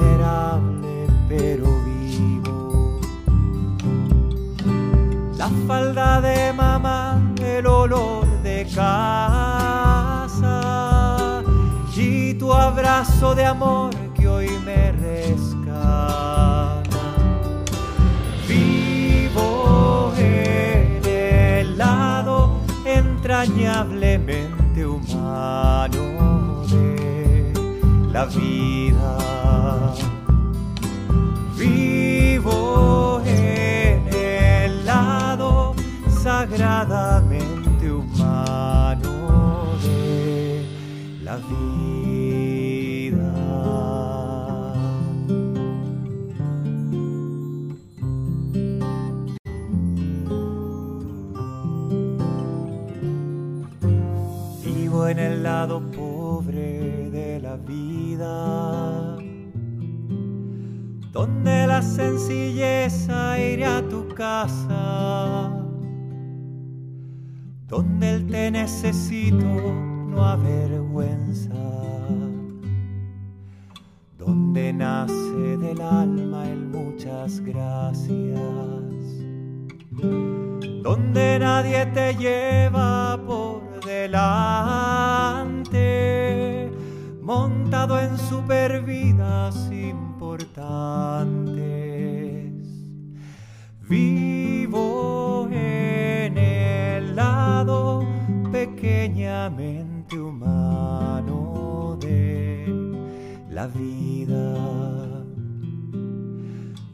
vulnerable, 0.00 1.06
pero 1.28 1.66
vivo. 1.84 3.00
La 5.36 5.50
falda 5.66 6.20
de 6.20 6.52
mamá, 6.52 7.20
el 7.40 7.66
olor 7.66 8.26
de 8.42 8.66
casa 8.74 9.42
y 11.96 12.34
tu 12.34 12.52
abrazo 12.52 13.34
de 13.34 13.44
amor 13.44 13.90
que 14.14 14.28
hoy 14.28 14.48
me 14.64 14.92
rescata. 14.92 16.84
Vivo 18.48 20.12
en 20.16 21.02
el 21.04 21.76
lado 21.78 22.60
entrañablemente 22.84 24.86
humano 24.86 26.64
de 26.68 27.52
la 28.12 28.24
vida. 28.26 29.29
En 33.24 34.08
el 34.12 34.84
lado 34.86 35.74
sagradamente 36.22 37.90
humano 37.90 39.76
de 39.82 40.64
la 41.22 41.36
vida. 41.36 41.70
Vivo 54.64 55.08
en 55.08 55.18
el 55.18 55.42
lado 55.42 55.80
pobre 55.90 57.10
de 57.10 57.40
la 57.40 57.56
vida, 57.56 59.16
donde 61.12 61.66
la 61.66 61.82
sencilleza 61.82 63.38
iré 63.38 63.64
a 63.64 63.86
tu 63.88 64.08
casa, 64.08 65.50
donde 67.66 68.14
el 68.14 68.26
te 68.26 68.50
necesito 68.50 69.44
no 69.44 70.24
avergüenza, 70.24 71.54
donde 74.18 74.72
nace 74.72 75.56
del 75.58 75.80
alma 75.80 76.48
el 76.48 76.66
muchas 76.66 77.40
gracias 77.40 78.40
donde 80.82 81.38
nadie 81.38 81.86
te 81.86 82.14
lleva 82.14 83.18
por 83.26 83.62
delante, 83.84 84.70
montado 87.22 87.98
en 87.98 88.16
supervidas 88.18 89.70
Vivo 93.88 95.48
en 95.50 96.38
el 96.38 97.16
lado 97.16 98.06
pequeñamente 98.52 100.16
humano 100.16 101.98
de 102.00 102.64
la 103.50 103.66
vida. 103.66 105.24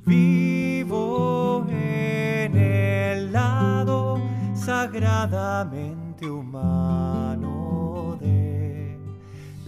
Vivo 0.07 1.67
en 1.69 2.57
el 2.57 3.33
lado 3.33 4.19
sagradamente 4.55 6.31
humano 6.31 8.17
de 8.19 8.99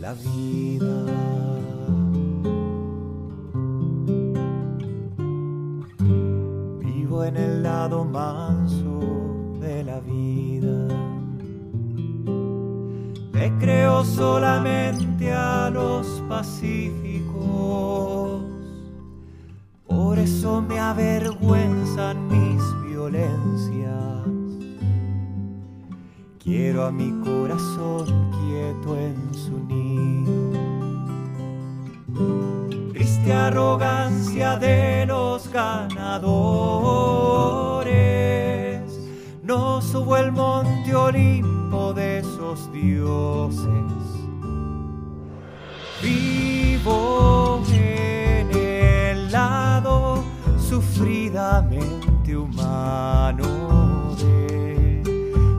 la 0.00 0.14
vida. 0.14 1.67
En 7.28 7.36
el 7.36 7.62
lado 7.62 8.04
manso 8.06 9.00
de 9.60 9.84
la 9.84 10.00
vida. 10.00 10.88
Le 13.32 13.52
creo 13.58 14.02
solamente 14.02 15.30
a 15.32 15.68
los 15.70 16.06
pacíficos. 16.26 17.38
Por 19.86 20.18
eso 20.18 20.62
me 20.62 20.80
avergüenzan 20.80 22.28
mis 22.28 22.62
violencias. 22.88 24.24
Quiero 26.42 26.86
a 26.86 26.90
mi 26.90 27.10
corazón 27.22 28.06
quieto 28.40 28.96
en 28.96 29.34
su 29.34 29.58
nido. 29.66 30.08
Arrogancia 33.32 34.56
de 34.56 35.04
los 35.06 35.52
ganadores. 35.52 36.28
No 39.42 39.82
subo 39.82 40.16
el 40.16 40.32
monte 40.32 40.94
Olimpo 40.94 41.92
de 41.92 42.18
esos 42.18 42.72
dioses. 42.72 43.66
Vivo 46.02 47.62
en 47.72 48.50
el 48.56 49.30
lado 49.30 50.24
sufridamente 50.58 52.36
humano 52.36 54.14
de 54.16 55.02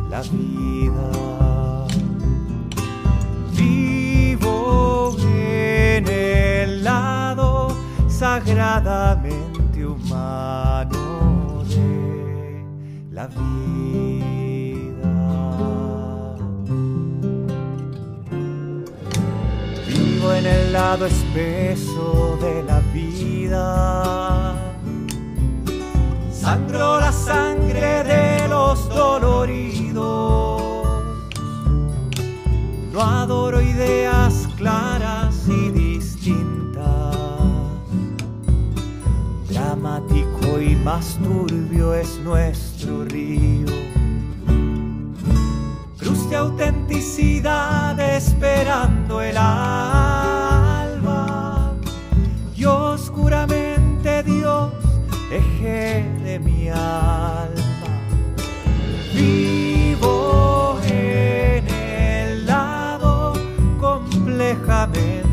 la 0.10 0.22
vida. 0.22 0.49
Sagradamente 8.30 9.84
humano 9.84 11.64
de 11.68 12.64
la 13.12 13.26
vida. 13.28 15.14
Vivo 19.88 20.34
en 20.34 20.46
el 20.46 20.74
lado 20.74 21.08
espeso 21.08 22.38
de 22.40 22.64
la 22.70 22.80
vida. 22.94 24.54
Sangro 26.32 27.00
la 27.00 27.12
sangre 27.12 28.04
de 28.04 28.48
los 28.48 28.88
doloridos. 28.90 30.62
No 32.94 33.02
adoro 33.02 33.60
ideas 33.60 34.49
más 40.84 41.18
turbio 41.24 41.94
es 41.94 42.20
nuestro 42.20 43.06
río. 43.06 43.68
Cruz 45.98 46.30
de 46.30 46.36
autenticidad 46.36 48.00
esperando 48.00 49.22
el 49.22 49.38
alba. 49.38 50.14
Y 52.56 52.66
oscuramente 52.66 54.24
Dios 54.24 54.72
eje 55.32 56.06
de 56.24 56.40
mi 56.40 56.70
alma. 56.70 57.50
Vivo 59.14 60.80
en 60.86 61.68
el 61.68 62.46
lado 62.46 63.34
complejamente. 63.80 65.29